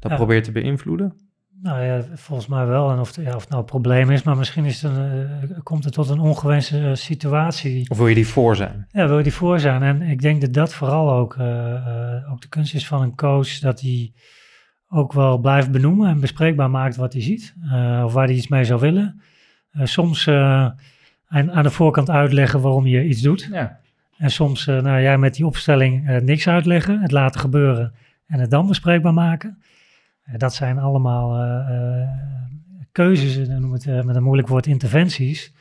[0.00, 0.16] dat Ja.
[0.16, 1.27] probeert te beïnvloeden?
[1.62, 2.90] Nou ja, volgens mij wel.
[2.90, 5.58] En of, ja, of het nou een probleem is, maar misschien is het een, eh,
[5.62, 7.90] komt het tot een ongewenste eh, situatie.
[7.90, 8.86] Of wil je die voor zijn?
[8.90, 9.82] Ja, wil je die voor zijn?
[9.82, 13.58] En ik denk dat dat vooral ook, eh, ook de kunst is van een coach,
[13.58, 14.12] dat hij
[14.88, 17.54] ook wel blijft benoemen en bespreekbaar maakt wat hij ziet.
[18.04, 19.20] of waar hij iets mee zou willen.
[19.82, 23.48] Soms aan, aan de voorkant uitleggen waarom je iets doet.
[23.52, 23.80] Ja.
[24.16, 27.92] En soms, nou jij met die opstelling niks uitleggen, het laten gebeuren
[28.26, 29.58] en het dan bespreekbaar maken.
[30.28, 32.08] Eh, dat zijn allemaal eh, eh,
[32.92, 35.52] keuzes, en dan noem het met een moeilijk woord interventies,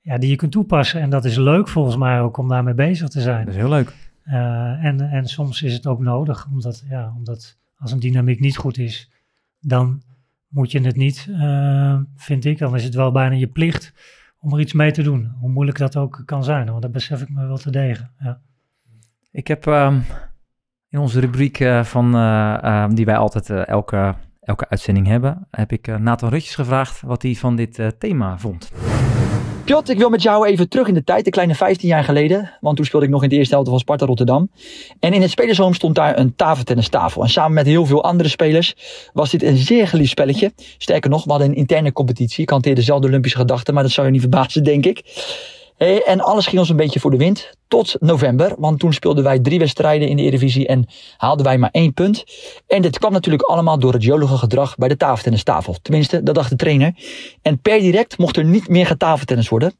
[0.00, 1.00] ja, die je kunt toepassen.
[1.00, 3.44] En dat is leuk volgens mij ook om daarmee bezig te zijn.
[3.44, 3.94] Dat is heel leuk.
[4.24, 8.78] En, en soms is het ook nodig, omdat, ja, omdat als een dynamiek niet goed
[8.78, 9.10] is,
[9.60, 10.02] dan
[10.48, 11.28] moet je het niet,
[12.16, 13.92] vind ik, dan is het wel bijna je plicht
[14.38, 15.32] om er iets mee te doen.
[15.40, 18.10] Hoe moeilijk dat ook kan zijn, want dat besef ik me wel te degen.
[18.18, 18.40] Ja.
[19.30, 20.00] Ik heb ehm,
[20.90, 24.14] in onze rubriek eh, van, eh, ehm, die wij altijd eh, elke,
[24.48, 28.38] elke uitzending hebben, heb ik eh, Nathan Rutjes gevraagd wat hij van dit eh, thema
[28.38, 28.70] vond.
[29.64, 32.50] Piot, ik wil met jou even terug in de tijd, een kleine 15 jaar geleden.
[32.60, 34.50] Want toen speelde ik nog in de eerste helft van Sparta Rotterdam.
[35.00, 37.22] En in het spelershome stond daar een tafeltennistafel.
[37.22, 38.76] En samen met heel veel andere spelers
[39.12, 40.52] was dit een zeer geliefd spelletje.
[40.78, 42.42] Sterker nog, we hadden een interne competitie.
[42.42, 45.02] Ik hanteerde dezelfde Olympische gedachten, maar dat zou je niet verbazen, denk ik.
[45.78, 47.50] Hey, en alles ging ons een beetje voor de wind.
[47.68, 51.70] Tot november, want toen speelden wij drie wedstrijden in de Eredivisie en haalden wij maar
[51.72, 52.24] één punt.
[52.66, 55.76] En dit kwam natuurlijk allemaal door het jolige gedrag bij de tafeltennistafel.
[55.82, 56.94] Tenminste, dat dacht de trainer.
[57.42, 59.72] En per direct mocht er niet meer getafeltennis worden.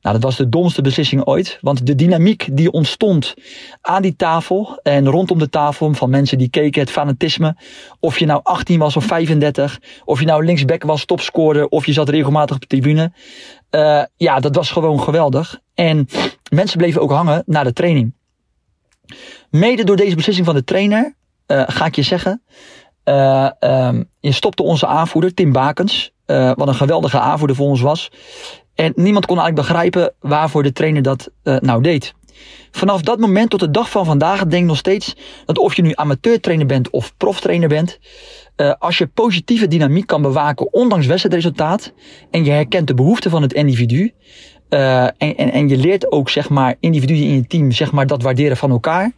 [0.00, 1.58] Nou, dat was de domste beslissing ooit.
[1.60, 3.34] Want de dynamiek die ontstond
[3.80, 7.56] aan die tafel en rondom de tafel van mensen die keken, het fanatisme.
[8.00, 11.92] Of je nou 18 was of 35, of je nou linksback was, topscorer, of je
[11.92, 13.12] zat regelmatig op de tribune.
[13.70, 15.60] Eh, ja, dat was gewoon geweldig.
[15.74, 16.08] En
[16.50, 18.14] mensen bleven ook hangen na de training.
[19.50, 21.14] Mede door deze beslissing van de trainer,
[21.46, 22.42] eh, ga ik je zeggen,
[23.04, 28.10] ehm, je stopte onze aanvoerder, Tim Bakens, wat een geweldige aanvoerder voor ons was.
[28.78, 32.14] En niemand kon eigenlijk begrijpen waarvoor de trainer dat eh, nou deed.
[32.70, 35.82] Vanaf dat moment tot de dag van vandaag denk ik nog steeds dat of je
[35.82, 37.98] nu amateurtrainer bent of proftrainer bent,
[38.56, 41.92] eh, als je positieve dynamiek kan bewaken ondanks wedstrijdresultaat
[42.30, 44.12] en je herkent de behoeften van het individu
[44.68, 48.06] eh, en, en, en je leert ook zeg maar individuen in je team zeg maar
[48.06, 49.12] dat waarderen van elkaar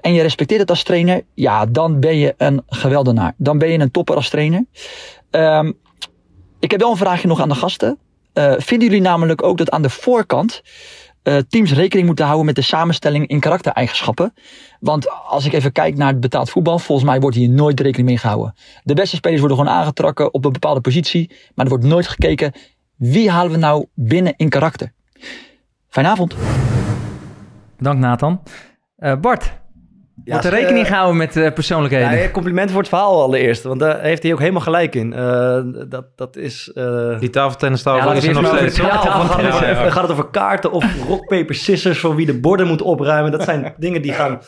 [0.00, 3.34] en je respecteert het als trainer, ja dan ben je een geweldenaar.
[3.36, 4.64] Dan ben je een topper als trainer.
[5.30, 5.72] Ehm,
[6.60, 7.98] ik heb wel een vraagje nog aan de gasten.
[8.38, 10.62] Eh, vinden jullie namelijk ook dat aan de voorkant
[11.22, 14.34] eh, teams rekening moeten houden met de samenstelling in karaktereigenschappen?
[14.80, 18.08] Want als ik even kijk naar het betaald voetbal, volgens mij wordt hier nooit rekening
[18.08, 18.54] mee gehouden.
[18.82, 22.52] De beste spelers worden gewoon aangetrokken op een bepaalde positie, maar er wordt nooit gekeken
[22.96, 24.92] wie halen we nou binnen in karakter.
[25.88, 26.34] Fijne avond.
[27.76, 28.42] Bedankt Nathan.
[28.96, 29.52] Eh, Bart,
[30.24, 32.18] Ja, wordt er eh, rekening gehouden met eh, persoonlijkheden?
[32.18, 35.12] Ja, compliment voor het verhaal allereerst, want daar heeft hij ook helemaal gelijk in.
[35.12, 36.70] Eh, dat, dat is...
[36.74, 38.76] eh, Die tafeltennistafel Ja, is we er nog steeds.
[38.76, 39.82] Ja, gaat, het ja, over, ja.
[39.82, 43.30] dan gaat het over kaarten of rock, paper, scissors voor wie de borden moet opruimen.
[43.32, 44.40] Dat zijn dingen die gaan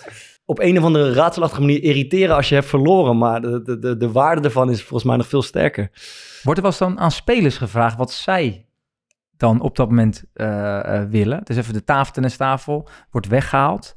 [0.44, 3.18] op een of andere raadselachtige manier irriteren als je hebt verloren.
[3.18, 5.90] Maar de, de, de, de waarde ervan is volgens mij nog veel sterker.
[6.42, 8.66] Wordt er wel eens dan aan spelers gevraagd wat zij
[9.36, 11.40] dan op dat moment eh, eh, willen?
[11.44, 13.96] Dus even de tafeltennistafel wordt weggehaald.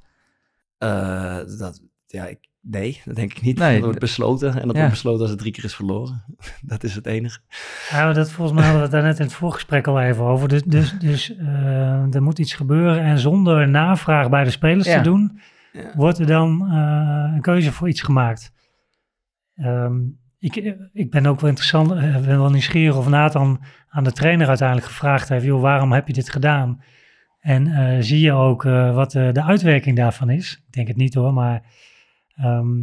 [0.84, 3.58] Eh, dat, ja, ik, nee, dat denk ik niet.
[3.58, 4.78] Nee, dat wordt besloten en dat ja.
[4.78, 6.24] wordt besloten als het drie keer is verloren.
[6.62, 7.40] dat is het enige.
[7.90, 10.24] Ja, maar dat, volgens mij hadden we het daar net in het voorgesprek al even
[10.24, 10.48] over.
[10.48, 14.98] Dus, dus, dus eh, er moet iets gebeuren en zonder navraag bij de spelers Ja.
[14.98, 15.40] te doen,
[15.72, 15.92] Ja.
[15.96, 18.52] wordt er dan eh, een keuze voor iets gemaakt.
[19.56, 20.00] Ehm,
[20.40, 20.56] ik,
[20.94, 21.88] ik ben ook wel interessant,
[22.26, 26.14] ben wel nieuwsgierig of Nathan aan de trainer uiteindelijk gevraagd heeft, joh, waarom heb je
[26.14, 26.84] dit gedaan?
[27.44, 30.64] En eh, zie je ook eh, wat de, de uitwerking daarvan is?
[30.68, 31.64] Ik denk het niet hoor, maar,
[32.36, 32.78] ehm,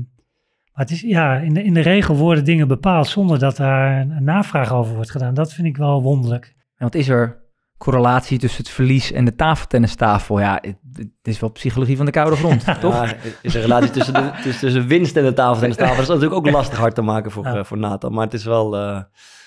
[0.72, 4.00] maar het is, ja, in de, in de regel worden dingen bepaald zonder dat daar
[4.00, 5.34] een, een navraag over wordt gedaan.
[5.34, 6.54] Dat vind ik wel wonderlijk.
[6.76, 7.38] En wat is er
[7.78, 10.40] correlatie tussen het verlies en de tafeltennistafel?
[10.40, 12.94] Ja, het, het is wel psychologie van de koude grond, toch?
[13.06, 15.94] Ja, is een relatie tussen, de, tussen, tussen winst en de tafel en de tafel.
[15.94, 17.54] Dat is natuurlijk ook lastig hard te maken voor, Ja.
[17.56, 18.12] eh, voor Nathan.
[18.12, 18.76] Maar het is wel...
[18.76, 19.02] eh,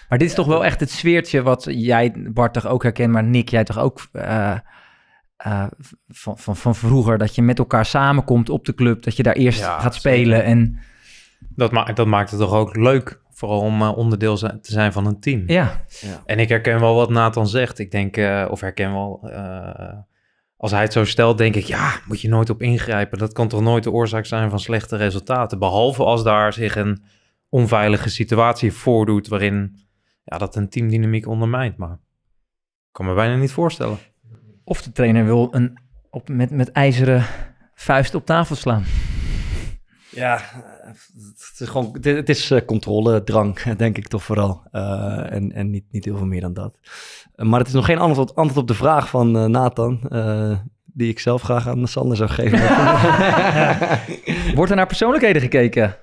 [0.09, 3.23] Maar dit is toch wel echt het sfeertje wat jij, Bart, toch ook herkent, maar
[3.23, 4.57] Nick, jij toch ook eh,
[5.43, 5.65] eh,
[6.07, 9.35] van, van, van vroeger, dat je met elkaar samenkomt op de club, dat je daar
[9.35, 10.79] eerst Ja, gaat spelen en
[11.55, 15.05] Dat, ma dat maakt het toch ook leuk, vooral om eh, onderdeel te zijn van
[15.05, 15.43] een team.
[15.47, 15.85] ja,
[16.25, 17.79] En ik herken wel wat Nathan zegt.
[17.79, 19.97] Ik denk, eh, of herken wel, eh,
[20.57, 23.17] als hij het zo stelt, denk ik, ja, moet je nooit op ingrijpen.
[23.17, 25.59] Dat kan toch nooit de oorzaak zijn van slechte resultaten.
[25.59, 27.03] Behalve als daar zich een
[27.49, 29.75] onveilige situatie voordoet waarin
[30.23, 31.77] ja, dat een teamdynamiek ondermijnt.
[31.77, 33.97] Maar ik kan me bijna niet voorstellen.
[34.63, 35.77] Of de trainer wil een,
[36.09, 37.25] op, met, met ijzeren
[37.75, 38.83] vuist op tafel slaan.
[40.09, 40.41] Ja,
[40.85, 44.63] het is gewoon, het, het is eh, controledrang, denk ik toch vooral.
[44.71, 46.77] Eh, en en niet, niet heel veel meer dan dat.
[47.35, 51.09] Maar het is nog geen antwoord, antwoord op de vraag van eh, Nathan, eh, die
[51.09, 52.59] ik zelf graag aan Sander zou geven.
[54.55, 55.95] Wordt er naar persoonlijkheden gekeken?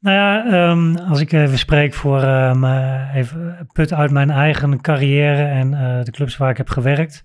[0.00, 4.80] Nou ja, ehm, als ik even spreek voor ehm, eh, even put uit mijn eigen
[4.80, 7.24] carrière en eh, de clubs waar ik heb gewerkt.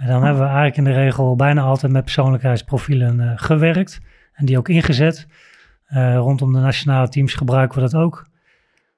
[0.00, 4.00] En dan hebben we eigenlijk in de regel bijna altijd met persoonlijkheidsprofielen eh, gewerkt
[4.32, 5.26] en die ook ingezet.
[5.86, 8.26] Eh, rondom de nationale teams gebruiken we dat ook.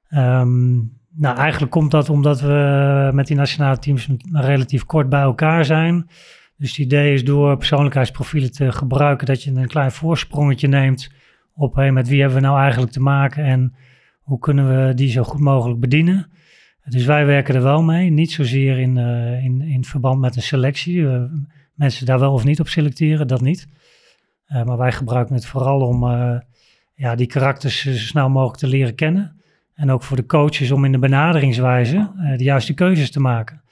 [0.09, 0.75] Ehm,
[1.15, 6.11] nou, eigenlijk komt dat omdat we met die nationale teams relatief kort bij elkaar zijn.
[6.57, 11.13] Dus het idee is door persoonlijkheidsprofielen te gebruiken dat je een klein voorsprongetje neemt
[11.55, 13.75] op hey, met wie hebben we nou eigenlijk te maken en
[14.21, 16.31] hoe kunnen we die zo goed mogelijk bedienen.
[16.85, 20.43] Dus wij werken er wel mee, niet zozeer in, eh, in, in verband met een
[20.43, 21.09] selectie.
[21.09, 21.23] Eh,
[21.75, 23.69] mensen daar wel of niet op selecteren, dat niet.
[24.47, 26.05] Eh, maar wij gebruiken het vooral om
[26.95, 29.41] ja, die karakters zo snel mogelijk te leren kennen.
[29.75, 33.63] En ook voor de coaches om in de benaderingswijze de juiste keuzes te maken.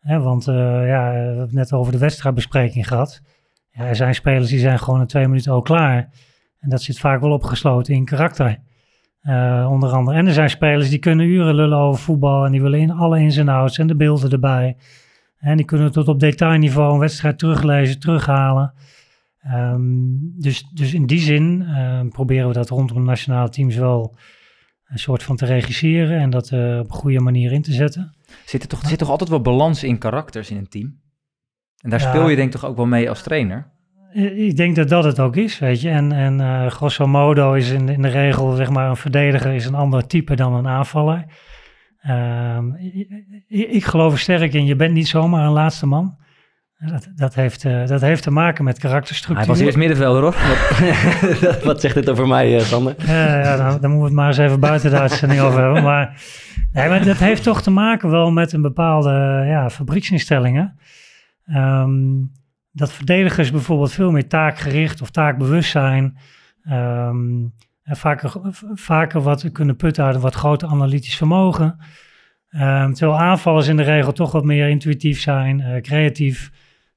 [0.00, 3.22] Hè, want ja, we hebben het net over de wedstrijdbespreking gehad.
[3.70, 6.10] Ja, er zijn spelers die zijn gewoon in twee minuten al klaar.
[6.58, 8.58] En dat zit vaak wel opgesloten in karakter.
[9.20, 10.16] Eh, onder andere.
[10.16, 12.44] En er zijn spelers die kunnen uren lullen over voetbal.
[12.44, 14.76] En die willen in alle ins en outs en de beelden erbij.
[15.38, 18.72] En die kunnen tot op detailniveau een wedstrijd teruglezen, terughalen.
[19.40, 19.80] Ehm,
[20.38, 24.16] dus, dus in die zin eh, proberen we dat rondom nationale teams wel
[24.86, 26.18] een soort van te regisseren.
[26.20, 28.14] En dat eh, op een goede manier in te zetten.
[28.44, 31.00] Zit er, toch, er zit toch altijd wel balans in karakters in een team?
[31.82, 32.08] En daar Ja.
[32.08, 33.70] speel je denk ik toch ook wel mee als trainer?
[34.12, 35.90] Eh, Ik denk dat dat het ook is, weet je.
[35.90, 39.66] En, en eh, grosso modo is in, in de regel, zeg maar, een verdediger is
[39.66, 41.24] een ander type dan een aanvaller.
[42.00, 42.74] Ehm,
[43.48, 46.18] ik, ik geloof er sterk in, je bent niet zomaar een laatste man.
[46.86, 49.46] Dat, dat, heeft, eh, dat heeft te maken met karakterstructuur.
[49.46, 50.34] Hij was eerst middenvelder hoor.
[51.64, 52.94] Wat zegt dit over mij, Sander?
[53.06, 55.82] Ja, ja dan, dan moeten we het maar eens even buiten de uitzending over hebben.
[55.82, 56.22] Maar,
[56.72, 59.10] nee, maar dat heeft toch te maken wel met een bepaalde
[59.46, 60.78] ja, fabrieksinstellingen.
[61.46, 61.92] Ehm,
[62.72, 66.18] dat verdedigers bijvoorbeeld veel meer taakgericht of taakbewust zijn.
[66.62, 67.46] Ehm,
[67.82, 68.32] en vaker,
[68.74, 71.78] vaker wat kunnen putten uit een wat groter analytisch vermogen.
[72.50, 76.50] Ehm, terwijl aanvallers in de regel toch wat meer intuïtief zijn, eh, creatief.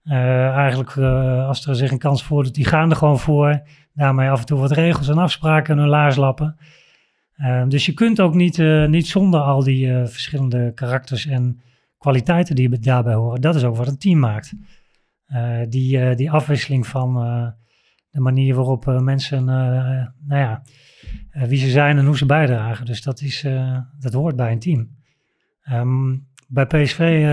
[0.03, 3.61] Eh, eigenlijk eh, als er zich een kans voordoet, die gaan er gewoon voor
[3.93, 6.57] daarmee af en toe wat regels en afspraken in hun laars lappen.
[7.37, 8.57] Ehm, dus je kunt ook niet,
[8.87, 11.61] niet zonder al die verschillende karakters en
[11.97, 13.41] kwaliteiten die daarbij horen.
[13.41, 14.53] Dat is ook wat een team maakt.
[15.33, 17.47] Eh, die, eh, die afwisseling van eh,
[18.09, 20.61] de manier waarop mensen, nou ja,
[21.31, 22.85] wie ze zijn en hoe ze bijdragen.
[22.85, 23.45] Dus dat, is,
[23.99, 24.89] dat hoort bij een team.
[25.61, 26.17] Ehm,
[26.47, 27.25] bij PSV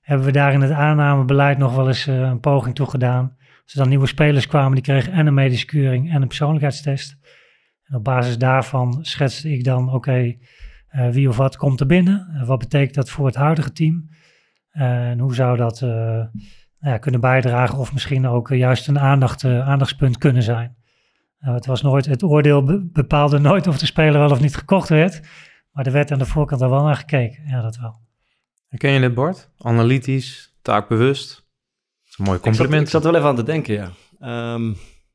[0.00, 3.36] hebben we daar in het aannamebeleid nog wel eens een poging toe gedaan.
[3.62, 7.18] Als er dan nieuwe spelers kwamen, die kregen en een medische keuring en een persoonlijkheidstest.
[7.84, 10.36] En op basis daarvan schetste ik dan, oké,
[11.10, 12.44] wie of wat komt er binnen?
[12.46, 14.08] Wat betekent dat voor het huidige team?
[14.70, 15.80] En hoe zou dat
[16.84, 20.76] ja, kunnen bijdragen of misschien ook eh, juist een aandacht, eh, aandachtspunt kunnen zijn?
[21.38, 24.56] Nou, het, was nooit, het oordeel be- bepaalde nooit of de speler wel of niet
[24.56, 25.20] gekocht werd,
[25.72, 27.42] maar er werd aan de voorkant al wel naar gekeken.
[27.46, 28.00] Ja, dat wel.
[28.76, 29.50] Ken je dit, Bart?
[29.58, 31.28] Analytisch, taakbewust.
[31.34, 31.42] Dat
[32.08, 32.82] is een mooi Ik zat, compliment.
[32.86, 33.90] ik zat wel even aan te denken, ja.
[34.20, 34.72] Ehm,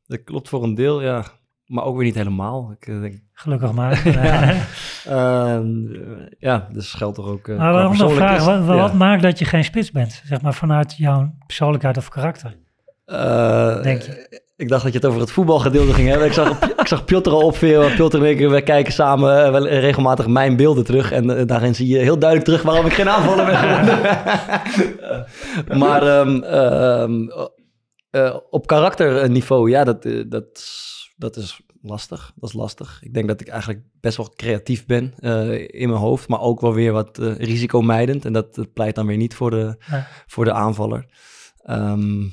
[0.08, 1.26] dat klopt voor een deel, ja.
[1.70, 2.72] Maar ook weer niet helemaal.
[2.80, 4.02] Ik eh, denk, Gelukkig maar.
[4.24, 4.54] Ja.
[5.06, 5.68] ehm,
[6.40, 7.48] ja, dus geldt toch ook...
[7.48, 8.94] eh, Maar een andere vraag, wat, wat Ja.
[8.94, 10.22] maakt dat je geen spits bent?
[10.26, 12.58] Zeg maar vanuit jouw persoonlijkheid of karakter.
[13.06, 14.42] Eh, Denk je?
[14.56, 16.28] Ik dacht dat je het over het voetbalgedeelte ging hebben.
[16.28, 17.96] Ik zag, ik zag Piotr al opveren.
[17.96, 21.12] Piotr en ik, we kijken samen wel regelmatig mijn beelden terug.
[21.12, 23.60] En daarin zie je heel duidelijk terug waarom ik geen aanvaller ben
[25.80, 27.28] maar ehm, ehm,
[28.10, 30.64] eh, op karakterniveau, ja, dat, dat,
[31.20, 32.32] dat is lastig.
[32.36, 33.00] Dat is lastig.
[33.04, 36.28] Ik denk dat ik eigenlijk best wel creatief ben eh, in mijn hoofd.
[36.28, 38.26] Maar ook wel weer wat eh, risicomijdend.
[38.26, 40.08] En dat, dat pleit dan weer niet voor de, Ja.
[40.28, 41.06] voor de aanvaller.
[41.64, 42.24] Ehm,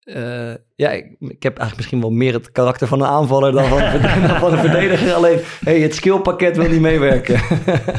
[0.00, 3.64] eh, ja, ik, ik heb eigenlijk misschien wel meer het karakter van een aanvaller dan
[3.64, 3.78] van,
[4.28, 5.12] dan van een verdediger.
[5.12, 7.40] Alleen, hey, het skillpakket wil niet meewerken.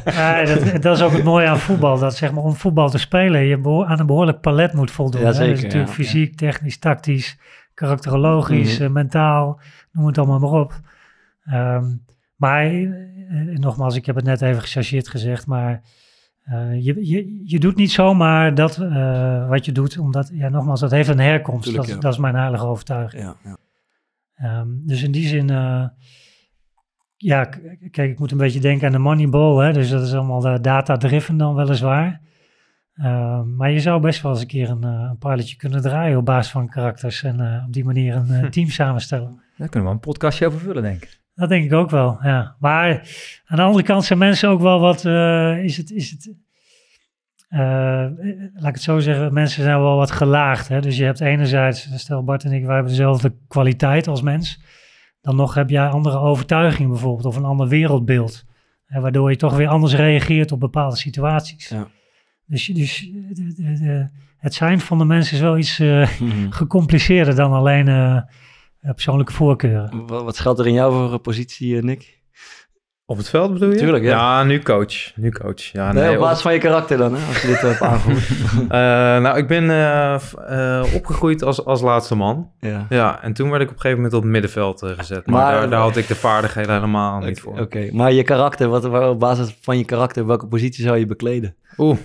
[0.05, 1.99] Ja, dat, dat is ook het mooie aan voetbal.
[1.99, 5.21] Dat zeg maar om voetbal te spelen, je aan een behoorlijk palet moet voldoen.
[5.21, 5.33] Ja, hè.
[5.33, 5.95] zeker, Dus natuurlijk ja.
[5.95, 7.37] fysiek, technisch, tactisch,
[7.81, 8.83] karakterologisch, Mhm.
[8.87, 9.59] eh, mentaal,
[9.91, 10.79] noem het allemaal maar op.
[11.43, 11.95] Ehm,
[12.35, 15.81] maar eh, nogmaals, ik heb het net even gechargeerd gezegd, maar
[16.43, 18.77] eh, je, je, je doet niet zomaar dat
[19.47, 21.63] wat je doet, omdat, ja, nogmaals, dat heeft een herkomst.
[21.63, 22.01] Tuurlijk, dat, ja.
[22.01, 23.23] dat is mijn heilige overtuiging.
[23.23, 23.57] ja, ja.
[24.35, 25.47] Ehm, dus in die zin,
[27.17, 27.43] ja,
[27.91, 31.37] kijk, ik moet een beetje denken aan de Moneyball, hè, dus dat is allemaal data-driven
[31.37, 32.21] dan weliswaar.
[32.93, 36.17] Ehm, maar je zou best wel eens een keer een, eh, een pilotje kunnen draaien
[36.17, 39.41] op basis van karakters en eh, op die manier een eh, team samenstellen.
[39.57, 41.21] Daar kunnen we een podcastje over vullen, denk ik.
[41.35, 42.55] Dat denk ik ook wel, ja.
[42.59, 42.89] Maar
[43.45, 46.35] aan de andere kant zijn mensen ook wel wat, eh, is het, is het,
[47.47, 47.59] eh,
[48.53, 50.67] laat ik het zo zeggen, mensen zijn wel wat gelaagd.
[50.67, 50.81] Hè?
[50.81, 54.61] Dus je hebt enerzijds, stel Bart en ik, wij hebben dezelfde kwaliteit als mens.
[55.21, 58.45] Dan nog heb jij andere overtuiging bijvoorbeeld, of een ander wereldbeeld.
[58.85, 61.69] Hè, waardoor je toch weer anders reageert op bepaalde situaties.
[61.69, 61.87] Ja.
[62.45, 66.49] Dus, dus de- de- de- het zijn van de mensen is wel iets eh, Mhm.
[66.59, 68.17] gecompliceerder dan alleen eh,
[68.93, 70.05] persoonlijke voorkeuren.
[70.07, 72.19] Wat, wat geldt er in jouw voor positie, eh, Nick?
[73.05, 73.75] Op het veld bedoel je?
[73.77, 74.43] Tuurlijk, ja.
[74.43, 75.15] nu coach.
[75.15, 75.61] Nu coach.
[75.61, 77.81] Ja, Nee, nee, op op- basis van je karakter dan, hè, als je dit hebt
[77.81, 78.29] aangevoerd.
[78.61, 78.77] Eh,
[79.21, 80.13] nou, ik ben eh,
[80.47, 82.51] eh, opgegroeid als, als laatste man.
[82.59, 82.85] ja.
[82.89, 85.25] Ja, en toen werd ik op een gegeven moment op het middenveld eh, gezet.
[85.25, 87.59] Maar, Maar- daar, daar had ik de vaardigheden helemaal niet voor.
[87.59, 91.55] Oké, maar je karakter, wat, op basis van je karakter, welke positie zou je bekleden?
[91.77, 91.97] Oeh,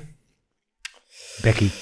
[1.43, 1.69] Becky.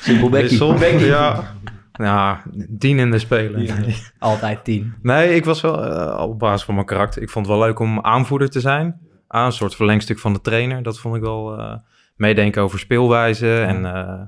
[0.00, 0.48] Simpel Becky.
[0.48, 0.98] wissel.
[0.98, 1.54] Ja.
[1.92, 3.80] Ja, dienende speler.
[3.80, 3.96] Nee.
[4.18, 4.94] Altijd tien.
[5.02, 7.22] Nee, ik was wel eh, op basis van mijn karakter.
[7.22, 9.00] Ik vond het wel leuk om aanvoerder te zijn.
[9.26, 10.82] Ah, een soort verlengstuk van de trainer.
[10.82, 11.74] Dat vond ik wel eh,
[12.16, 14.20] meedenken over speelwijze en eh,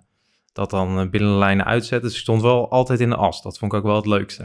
[0.52, 2.08] dat dan binnen de lijnen uitzetten.
[2.08, 3.42] Dus ik stond wel altijd in de as.
[3.42, 4.42] Dat vond ik ook wel het leukste.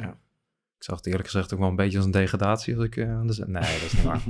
[0.78, 2.76] Ik zag het eerlijk gezegd ook wel een beetje als een degradatie.
[2.76, 4.22] Als ik, eh, de nee, dat is niet waar.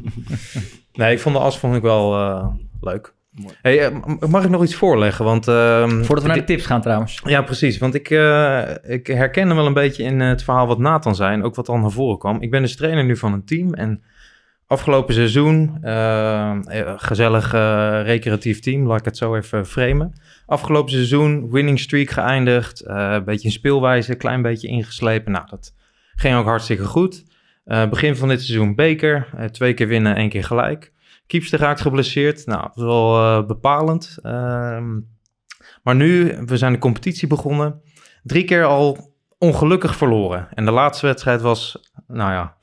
[0.93, 2.47] nee, ik vond de as vond ik wel eh,
[2.81, 3.13] leuk.
[3.61, 3.97] Hey, eh,
[4.29, 5.25] mag ik nog iets voorleggen?
[5.25, 7.21] Want, ehm, Voordat we naar de tips gaan trouwens.
[7.25, 7.77] ja, precies.
[7.77, 11.33] Want ik, eh, ik herken hem wel een beetje in het verhaal wat Nathan zei.
[11.33, 12.41] En ook wat al naar voren kwam.
[12.41, 13.73] Ik ben dus trainer nu van een team.
[13.73, 14.03] En
[14.67, 16.57] afgelopen seizoen, eh,
[16.95, 20.13] gezellig eh, recreatief team, laat ik het zo even framen.
[20.45, 22.81] Afgelopen seizoen, winning streak geëindigd.
[22.81, 25.31] eh, een beetje in speelwijze, klein beetje ingeslepen.
[25.31, 25.73] Nou, dat
[26.15, 27.23] ging ook hartstikke goed.
[27.65, 29.27] Eh, begin van dit seizoen beker.
[29.51, 30.91] twee keer winnen, één keer gelijk.
[31.31, 32.45] Kiepster raakt geblesseerd.
[32.45, 34.17] Nou, dat is wel eh, bepalend.
[34.21, 34.99] Ehm,
[35.83, 37.81] maar nu, we zijn de competitie begonnen.
[38.23, 40.47] Drie keer al ongelukkig verloren.
[40.53, 42.55] En de laatste wedstrijd was, nou ja,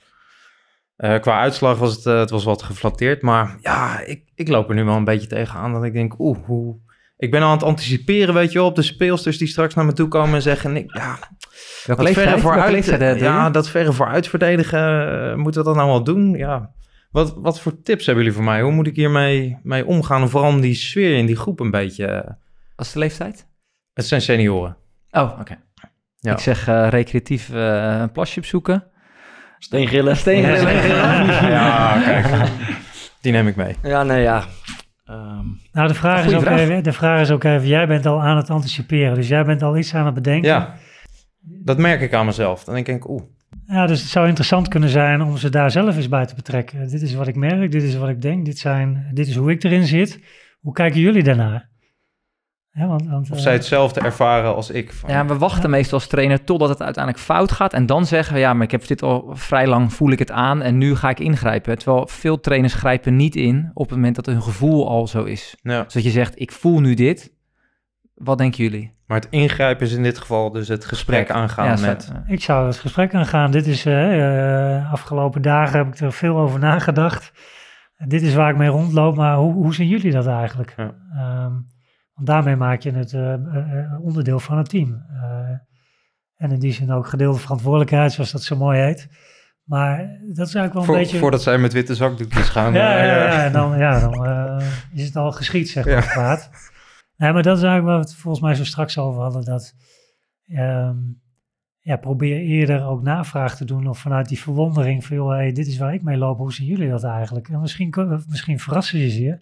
[0.96, 3.22] eh, qua uitslag was het, eh, het was wat geflatteerd.
[3.22, 5.72] Maar ja, ik, ik loop er nu wel een beetje tegenaan.
[5.72, 6.76] Dat ik denk, oeh, hoe...
[7.16, 9.84] Ik ben al aan het anticiperen, weet je wel, op de speelsters die straks naar
[9.84, 10.76] me toe komen en zeggen...
[10.76, 11.18] Ik, ja,
[11.86, 16.30] dat verre vooruit, ja, dat verre vooruit verdedigen, moeten we dat nou wel doen?
[16.30, 16.76] Ja.
[17.11, 18.62] Wat, wat voor tips hebben jullie voor mij?
[18.62, 20.22] Hoe moet ik hiermee mee omgaan?
[20.22, 22.06] En vooral om die sfeer in die groep een beetje...
[22.06, 22.30] eh,
[22.76, 23.46] Wat is de leeftijd?
[23.92, 24.76] het zijn senioren.
[25.11, 25.59] Oh, oké.
[26.20, 26.32] Ja.
[26.32, 28.84] Ik zeg eh, recreatief eh, een plasje opzoeken.
[29.59, 30.16] Steengrillen.
[30.22, 30.86] Steengrillen.
[31.50, 32.50] Ja, kijk.
[33.20, 33.76] Die neem ik mee.
[33.82, 34.44] Ja, nee, ja.
[35.04, 36.59] Ehm, Nou, de vraag, is ook vraag.
[36.61, 39.62] Even, de vraag is ook even, jij bent al aan het anticiperen, dus jij bent
[39.62, 40.48] al iets aan het bedenken.
[40.50, 40.74] Ja,
[41.40, 42.64] dat merk ik aan mezelf.
[42.64, 43.22] Dan denk ik, oeh.
[43.66, 46.88] Ja, dus het zou interessant kunnen zijn om ze daar zelf eens bij te betrekken.
[46.88, 49.51] Dit is wat ik merk, dit is wat ik denk, dit, zijn, dit is hoe
[49.51, 50.20] ik erin zit.
[50.61, 51.68] Hoe kijken jullie daarnaar?
[52.78, 54.92] Ja, want, want, Of eh, zij hetzelfde ervaren als ik.
[54.92, 57.72] Van, Ja, we wachten meestal als trainer totdat het uiteindelijk fout gaat.
[57.72, 60.30] En dan zeggen we, ja, maar ik heb dit al vrij lang, voel ik het
[60.30, 61.78] aan en nu ga ik ingrijpen.
[61.78, 65.57] Terwijl veel trainers grijpen niet in op het moment dat hun gevoel al zo is.
[65.62, 65.82] Ja.
[65.82, 67.36] Dus dat je zegt, ik voel nu dit.
[68.18, 68.96] Wat denken jullie?
[69.06, 72.12] Maar het ingrijpen is in dit geval dus het gesprek aangaan Ja, met...
[72.26, 73.50] Ik zou het gesprek aangaan.
[73.50, 77.32] Dit is, eh, afgelopen dagen heb ik er veel over nagedacht.
[78.06, 80.74] Dit is waar ik mee rondloop, maar hoe, hoe zien jullie dat eigenlijk?
[80.76, 80.94] Ja.
[81.14, 81.52] Ehm,
[82.14, 83.34] want daarmee maak je het eh,
[84.00, 85.04] onderdeel van het team.
[85.10, 85.56] Eh,
[86.36, 89.08] en in die zin ook gedeelde verantwoordelijkheid, zoals dat zo mooi heet.
[89.64, 89.96] Maar
[90.34, 91.18] dat is eigenlijk wel een beetje...
[91.18, 92.72] Voordat zij met witte zakdoekjes gaan.
[92.72, 96.48] Ja, ja, dan, ja, dan eh, is het al geschied, zeg maar, Ja.
[97.18, 99.74] Nee, maar dat is eigenlijk waar we het volgens mij zo straks over hadden, dat
[100.46, 100.96] ehm,
[101.78, 105.66] ja, probeer eerder ook navraag te doen of vanuit die verwondering van, joh, hey, dit
[105.66, 107.48] is waar ik mee loop, hoe zien jullie dat eigenlijk?
[107.48, 107.94] En misschien,
[108.28, 109.38] misschien verrassen je ze je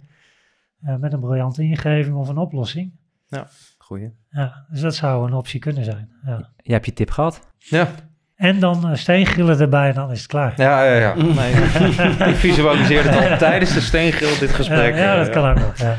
[0.80, 2.92] eh, met een briljante ingeving of een oplossing.
[3.78, 4.12] Goeie.
[4.30, 6.10] Ja, dus dat zou een optie kunnen zijn.
[6.24, 6.36] Ja.
[6.56, 7.40] Jij hebt je tip gehad.
[7.58, 7.88] Ja,
[8.34, 10.52] En dan uh, steengrillen erbij en dan is het klaar.
[10.56, 10.94] ja, ja.
[10.94, 11.14] ja.
[11.14, 11.52] Nee,
[12.32, 14.94] ik visualiseerde het al tijdens de steengil dit gesprek.
[14.94, 15.78] ja, ja, dat eh, kan ook nog.
[15.78, 15.96] Ja.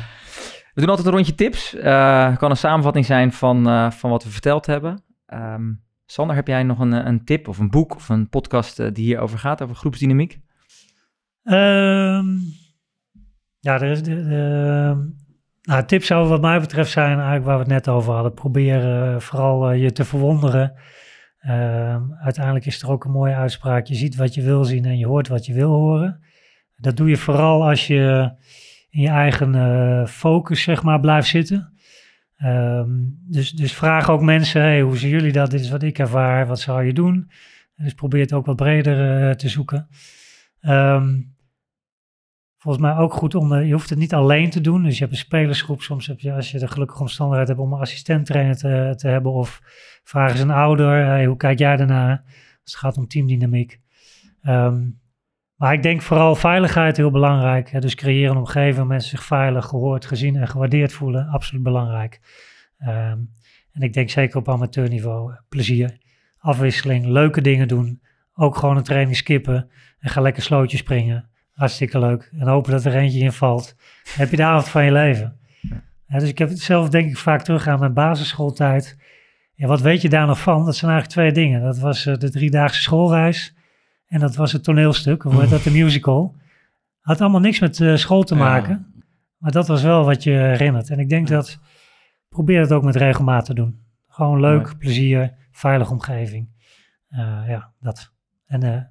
[0.77, 1.75] We doen altijd een rondje tips.
[1.75, 5.03] Eh kan een samenvatting zijn van, eh, van wat we verteld hebben.
[5.25, 5.73] Ehm,
[6.05, 9.05] Sander, heb jij nog een, eh, een tip of een boek of een podcast die
[9.05, 10.39] hierover gaat, over groepsdynamiek?
[11.43, 12.25] Ehm,
[13.59, 15.13] ja, er is de, de,
[15.61, 18.33] nou, tip zou wat mij betreft zijn eigenlijk waar we het net over hadden.
[18.33, 18.81] Probeer
[19.21, 20.73] vooral je te verwonderen.
[21.39, 23.85] Ehm, uiteindelijk is er ook een mooie uitspraak.
[23.85, 26.19] Je ziet wat je wil zien en je hoort wat je wil horen.
[26.75, 28.31] Dat doe je vooral als je
[28.97, 31.73] in je eigen eh, focus zeg maar blijft zitten.
[32.37, 32.89] Ehm,
[33.29, 35.51] dus, dus vraag ook mensen, hey, hoe zien jullie dat?
[35.51, 37.31] Dit is wat ik ervaar, wat zou je doen?
[37.75, 39.87] Dus probeer het ook wat breder eh, te zoeken.
[40.59, 41.21] Ehm,
[42.57, 44.83] volgens mij ook goed om, eh, je hoeft het niet alleen te doen.
[44.83, 47.73] Dus je hebt een spelersgroep, soms heb je, als je de gelukkige omstandigheid hebt om
[47.73, 49.31] een assistent-trainer te, te hebben.
[49.31, 49.61] Of
[50.03, 52.23] vraag eens een ouder, hey, hoe kijk jij daarnaar?
[52.63, 53.79] Als het gaat om teamdynamiek.
[54.41, 54.89] Ehm,
[55.57, 57.69] maar ik denk vooral veiligheid heel belangrijk.
[57.69, 57.79] Hè?
[57.79, 61.27] Dus creëren een omgeving waar mensen zich veilig, gehoord, gezien en gewaardeerd voelen.
[61.27, 62.19] Absoluut belangrijk.
[62.77, 63.17] Ehm,
[63.71, 65.97] en ik denk zeker op amateurniveau plezier,
[66.39, 68.01] afwisseling, leuke dingen doen.
[68.33, 71.29] Ook gewoon een training skippen en ga lekker slootjes springen.
[71.53, 72.29] Hartstikke leuk.
[72.39, 73.75] En hopen dat er eentje in valt.
[74.03, 75.39] Dan heb je de avond van je leven.
[76.07, 78.97] Ja, dus ik heb het zelf denk ik vaak terug aan mijn basisschooltijd.
[79.53, 80.65] Ja, wat weet je daar nog van?
[80.65, 81.61] Dat zijn eigenlijk twee dingen.
[81.61, 83.56] Dat was eh, de driedaagse schoolreis.
[84.07, 86.35] En dat was het toneelstuk, of hoe heet dat, de musical.
[86.99, 88.39] Had allemaal niks met eh, school te Ja.
[88.39, 88.93] maken.
[89.37, 90.89] Maar dat was wel wat je herinnert.
[90.89, 91.59] En ik denk dat,
[92.29, 93.79] probeer het ook met regelmaat te doen.
[94.07, 94.75] Gewoon leuk, Mooi.
[94.75, 96.47] plezier, veilige omgeving.
[97.07, 98.11] Eh, ja, dat.
[98.45, 98.81] En eh,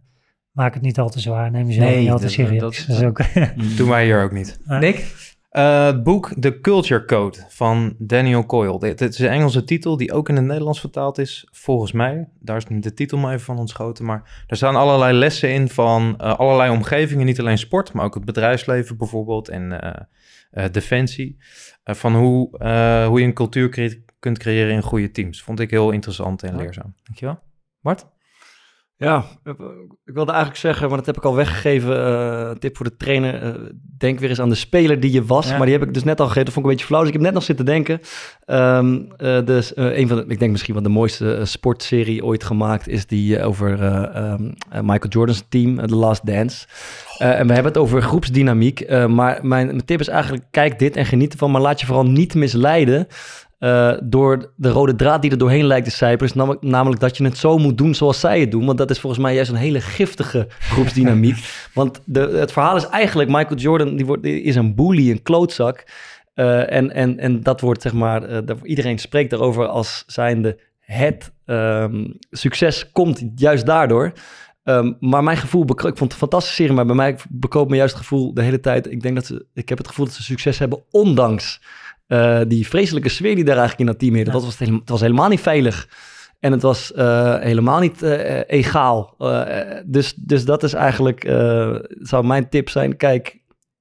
[0.51, 1.51] maak het niet al te zwaar.
[1.51, 2.61] Neem jezelf Nee, niet al te serieus.
[2.61, 3.21] dat- Dat, is ook...
[3.77, 4.61] Doen wij hier ook niet.
[4.65, 5.15] Nick?
[5.49, 8.79] Eh, het boek The Culture Code van Daniel Coyle.
[8.79, 12.29] Dit, dit is een Engelse titel die ook in het Nederlands vertaald is, volgens mij.
[12.41, 14.05] Daar is de titel maar even van ontschoten.
[14.05, 17.27] Maar er staan allerlei lessen in van eh, allerlei omgevingen.
[17.27, 21.37] Niet alleen sport, maar ook het bedrijfsleven bijvoorbeeld en eh, defensie.
[21.85, 22.49] Van hoe,
[23.07, 25.43] hoe je een cultuur kunt creëren in goede teams.
[25.43, 26.95] Vond ik heel interessant en leerzaam.
[27.03, 27.39] Dankjewel.
[27.81, 28.07] Bart?
[28.99, 29.25] Ja,
[30.05, 32.07] ik wilde eigenlijk zeggen, maar dat heb ik al weggegeven.
[32.07, 33.43] eh, tip voor de trainer.
[33.43, 33.53] eh,
[33.99, 35.49] denk weer eens aan de speler die je was.
[35.49, 35.57] Ja.
[35.57, 36.45] Maar die heb ik dus net al gegeven.
[36.45, 37.01] Dat vond ik een beetje flauw.
[37.05, 38.01] Dus ik heb net nog zitten denken.
[39.45, 43.43] Dus een van de, ik denk misschien wel de mooiste sportserie ooit gemaakt is die
[43.43, 46.67] over eh, ehm, eh, Michael Jordan's team, The Last Dance.
[47.19, 48.89] En we hebben het over groepsdynamiek.
[49.09, 51.51] maar mijn, mijn tip is eigenlijk, kijk dit en geniet ervan.
[51.51, 53.07] Maar laat je vooral niet misleiden
[53.59, 56.29] eh, door de rode draad die er doorheen lijkt te sijpelen.
[56.29, 58.67] Is namelijk, namelijk dat je het zo moet doen zoals zij het doen.
[58.67, 61.69] Want dat is volgens mij juist een hele giftige groepsdynamiek.
[61.73, 65.23] want de, het verhaal is eigenlijk, Michael Jordan die wordt, die is een bully, een
[65.23, 65.85] klootzak.
[66.35, 71.33] Eh, en, en, en dat wordt zeg maar, eh, iedereen spreekt daarover als zijnde het
[71.45, 74.13] ehm, succes komt juist daardoor.
[74.63, 77.77] Ehm, maar mijn gevoel, ik vond het een fantastische serie, maar bij mij bekoopt me
[77.77, 78.91] juist het gevoel de hele tijd.
[78.91, 81.61] Ik denk dat ze, ik heb het gevoel dat ze succes hebben, ondanks
[82.07, 84.31] eh, die vreselijke sfeer die daar eigenlijk in dat team heerde.
[84.31, 85.89] Dat was het, was helemaal niet veilig.
[86.41, 89.15] En het was eh, helemaal niet eh, egaal.
[89.19, 89.41] Eh,
[89.85, 92.97] dus, dus dat is eigenlijk, eh, zou mijn tip zijn.
[92.97, 93.39] Kijk,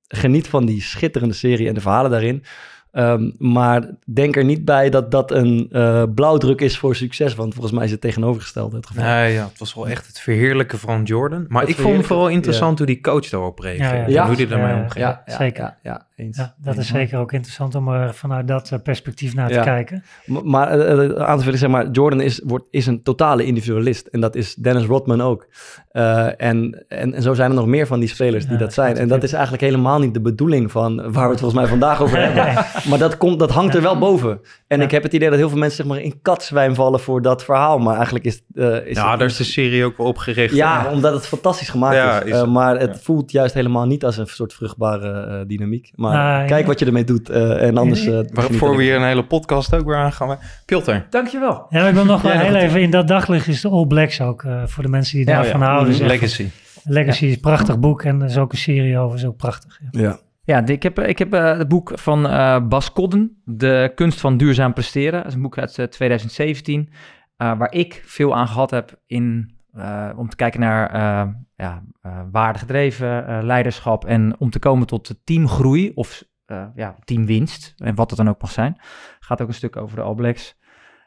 [0.08, 2.44] geniet van die schitterende serie en de verhalen daarin.
[2.92, 7.36] Ehm, maar denk er niet bij dat dat een eh, blauwdruk is voor succes.
[7.36, 9.04] Want volgens mij is het tegenovergestelde het geval.
[9.04, 11.46] Nee, ja, het was wel echt het verheerlijken van Jordan.
[11.48, 14.12] Maar Het ik vond het vooral interessant hoe die coach daarop reageerde.
[14.12, 15.06] Ja, en hoe die daarmee Ja, omging.
[15.06, 15.64] ja, ja, zeker.
[15.64, 16.38] Ja, ja, eens.
[16.38, 19.58] Ja, dat is zeker ook interessant om er vanuit dat eh, perspectief naar Ja.
[19.58, 20.04] te kijken.
[20.44, 24.08] Maar eh, eh, aan te vullen, zeg maar, Jordan is, wordt, is een totale individualist.
[24.08, 25.48] En dat is Dennis Rodman ook.
[25.90, 28.74] Eh, en, en, en zo zijn er nog meer van die spelers die Ja, dat
[28.74, 28.98] zijn.
[28.98, 32.02] En dat is eigenlijk helemaal niet de bedoeling van waar we het volgens mij vandaag
[32.02, 32.66] over hebben.
[32.90, 34.40] Maar dat, komt, dat hangt er wel boven.
[34.68, 34.84] En Ja.
[34.84, 37.44] ik heb het idee dat heel veel mensen zeg maar, in katzwijn vallen voor dat
[37.44, 37.80] verhaal.
[37.80, 40.56] Maar eigenlijk is, eh is Ja, het- daar is de serie ook wel op gericht.
[40.56, 42.32] Ja, omdat het fantastisch gemaakt Ja, is.
[42.32, 43.00] Eh, maar het Ja.
[43.02, 45.92] voelt juist helemaal niet als een soort vruchtbare eh, dynamiek.
[46.12, 46.68] Maar Nou, kijk ja.
[46.68, 47.30] wat je ermee doet.
[47.30, 48.00] eh, en anders...
[48.00, 50.28] eh, begin niet Waarvoor we hier een hele podcast ook weer aan gaan.
[50.28, 51.66] Maar Piotr, Dankjewel.
[51.70, 54.22] Ja, ik wil nog wel Ja, heel even in dat daglicht is de All Blacks
[54.22, 55.66] ook eh, voor de mensen die daarvan ja.
[55.66, 55.94] houden.
[55.94, 56.48] Is echt- Legacy.
[56.84, 59.80] Legacy is een prachtig boek en er is ook een serie over, is ook prachtig.
[59.92, 60.02] Ja.
[60.02, 60.20] Ja.
[60.44, 64.38] Ja, ik heb, ik heb eh, het boek van eh, Bas Kodden, De kunst van
[64.38, 65.20] duurzaam presteren.
[65.20, 66.90] Dat is een boek uit eh, 2017,
[67.38, 71.84] eh, waar ik veel aan gehad heb in, eh, om te kijken naar eh ja,
[72.02, 77.96] eh, waardegedreven eh, leiderschap en om te komen tot teamgroei of eh, ja, teamwinst en
[77.96, 78.78] wat het dan ook mag zijn.
[79.20, 80.58] Gaat ook een stuk over de All Blacks.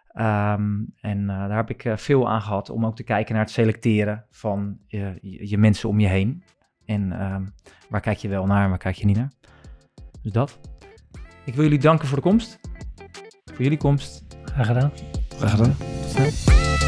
[0.08, 3.44] Ehm, en eh, daar heb ik eh, veel aan gehad om ook te kijken naar
[3.44, 6.44] het selecteren van je, je, je mensen om je heen.
[6.84, 7.46] En ehm,
[7.88, 9.32] waar kijk je wel naar en waar kijk je niet naar.
[10.22, 10.60] Dus dat.
[11.44, 12.60] Ik wil jullie danken voor de komst.
[13.44, 14.26] Voor jullie komst.
[14.44, 14.92] Graag gedaan.
[15.28, 16.87] Graag gedaan.